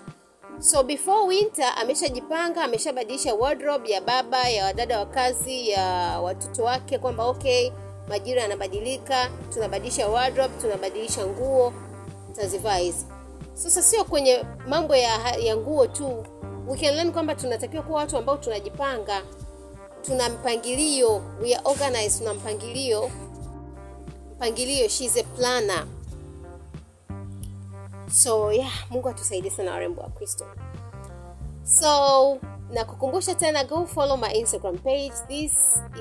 So 0.61 0.83
before 0.83 1.27
winter 1.27 1.73
ameshajipanga 1.77 2.65
ameshabadilisha 2.65 3.35
wardrobe 3.35 3.91
ya 3.91 4.01
baba 4.01 4.49
ya 4.49 4.65
wadada 4.65 4.99
wa 4.99 5.07
kazi 5.07 5.69
ya 5.71 5.85
watoto 6.23 6.63
wake 6.65 6.99
kwamba 6.99 7.25
okay 7.27 7.71
majira 8.09 8.43
yanabadilika 8.43 9.31
tunabadilisha 9.55 10.09
wardrobe 10.09 10.55
tunabadilisha 10.61 11.27
nguo 11.27 11.73
tazivaa 12.37 12.77
hizi. 12.77 13.07
Sasa 13.55 13.83
sio 13.83 14.05
kwenye 14.05 14.45
mambo 14.69 14.97
ya, 14.97 15.37
ya 15.39 15.57
nguo 15.57 15.87
tu 15.87 16.25
we 16.69 17.13
kwamba 17.13 17.35
tunatakiwa 17.35 17.83
kuwa 17.83 17.99
watu 18.01 18.17
ambao 18.17 18.37
tunajipanga. 18.37 19.23
Tuna 20.03 20.29
mpangilio. 20.29 21.23
We 21.43 21.55
are 21.55 21.63
organized. 21.65 22.19
Tuna 22.19 22.35
mpangilio. 22.35 23.11
Mpangilio 24.37 24.89
she 24.89 25.05
is 25.05 25.17
a 25.17 25.23
planner. 25.23 25.87
So 28.11 28.53
yeah 28.53 28.73
mungu 28.91 29.09
atusaidie 29.09 29.51
sana 29.51 29.71
warembo 29.73 30.03
wa 30.03 30.09
kristo. 30.09 30.45
So 31.65 32.39
nakukumbusha 32.71 33.35
tena 33.35 33.65
go 33.65 33.87
follow 33.87 34.17
my 34.17 34.33
instagram 34.35 34.79
page. 34.79 35.13
This 35.29 35.53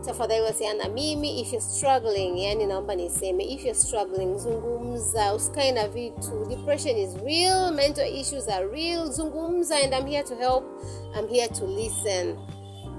tafadhali 0.00 0.42
wasiana 0.42 0.84
na 0.84 0.90
mimi. 0.90 1.40
If 1.40 1.52
you're 1.52 1.66
struggling 1.68 2.38
yani 2.38 2.66
naomba 2.66 2.94
niseme 2.94 3.44
if 3.44 3.64
you're 3.64 3.80
struggling 3.80 4.38
zungumza 4.38 5.34
usikae 5.34 5.72
na 5.72 5.88
vitu. 5.88 6.46
Depression 6.48 6.96
is 6.96 7.14
real 7.24 7.70
mental 7.72 8.06
issues 8.20 8.48
are 8.48 8.66
real. 8.66 9.10
Zungumza 9.12 9.76
and 9.84 9.94
i'm 9.94 10.06
here 10.06 10.22
to 10.24 10.34
help. 10.36 10.64
I'm 11.18 11.28
here 11.28 11.48
to 11.48 11.64
listen. 11.64 12.38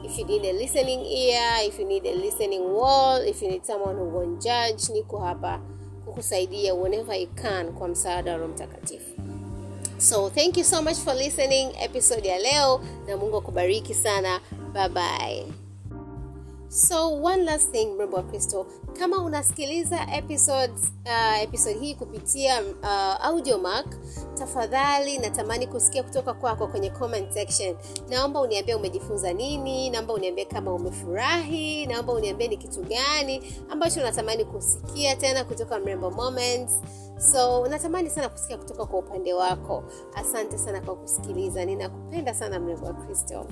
If 0.03 0.17
you 0.17 0.25
need 0.25 0.45
a 0.45 0.53
listening 0.53 1.05
ear 1.05 1.67
if 1.67 1.79
you 1.79 1.85
need 1.85 2.05
a 2.05 2.13
listening 2.15 2.63
wall 2.73 3.21
if 3.21 3.41
you 3.41 3.49
need 3.49 3.65
someone 3.65 3.95
who 3.95 4.05
won't 4.05 4.41
judge 4.43 4.93
niko 4.93 5.17
hapa 5.17 5.61
kukusaidia 6.05 6.73
whenever 6.73 7.15
i 7.15 7.25
can 7.25 7.73
kwa 7.73 7.87
msaada 7.87 8.37
wa 8.41 8.47
mtakatifu. 8.47 9.11
So 9.97 10.29
thank 10.29 10.57
you 10.57 10.63
so 10.63 10.81
much 10.81 10.97
for 10.97 11.13
listening 11.15 11.69
episode 11.79 12.27
ya 12.27 12.37
leo 12.39 12.81
na 13.07 13.17
mungu 13.17 13.37
akubariki 13.37 13.93
sana. 13.93 14.39
Bye 14.73 14.89
bye 14.89 15.60
so 16.71 17.09
one 17.09 17.43
last 17.45 17.71
thing 17.71 17.85
mrembo 17.95 18.17
wa 18.17 18.23
kristo. 18.23 18.65
Kama 18.99 19.17
unasikiliza 19.23 20.07
episodes, 20.17 20.93
uh, 21.05 21.41
episode 21.43 21.79
hii 21.79 21.95
kupitia 21.95 22.61
uh, 22.61 23.25
audiomark 23.25 23.87
tafadhali 24.33 25.17
natamani 25.17 25.67
kusikia 25.67 26.03
kutoka 26.03 26.33
kwako 26.33 26.67
kwenye 26.67 26.89
comment 26.89 27.31
section. 27.33 27.75
Naomba 28.09 28.41
uniambie 28.41 28.75
umejifunza 28.75 29.33
nini 29.33 29.89
naomba 29.89 30.13
uniambie 30.13 30.45
kama 30.45 30.73
umefurahi 30.73 31.85
naomba 31.85 32.13
uniambie 32.13 32.47
ni 32.47 32.57
kitu 32.57 32.81
gani 32.83 33.53
ambacho 33.69 33.99
unatamani 33.99 34.45
kusikia 34.45 35.15
tena 35.15 35.43
kutoka 35.43 35.79
mrembo 35.79 36.11
moments. 36.11 36.79
So 37.31 37.67
natamani 37.67 38.09
sana 38.09 38.29
kusikia 38.29 38.57
kutoka 38.57 38.85
kwa 38.85 38.99
upande 38.99 39.33
wako. 39.33 39.83
Asante 40.15 40.57
sana 40.57 40.81
kwa 40.81 40.95
kusikiliza. 40.95 41.65
Ninakupenda 41.65 42.33
sana 42.33 42.59
mrembo 42.59 42.85
wa 42.85 42.93
kristo 42.93 43.45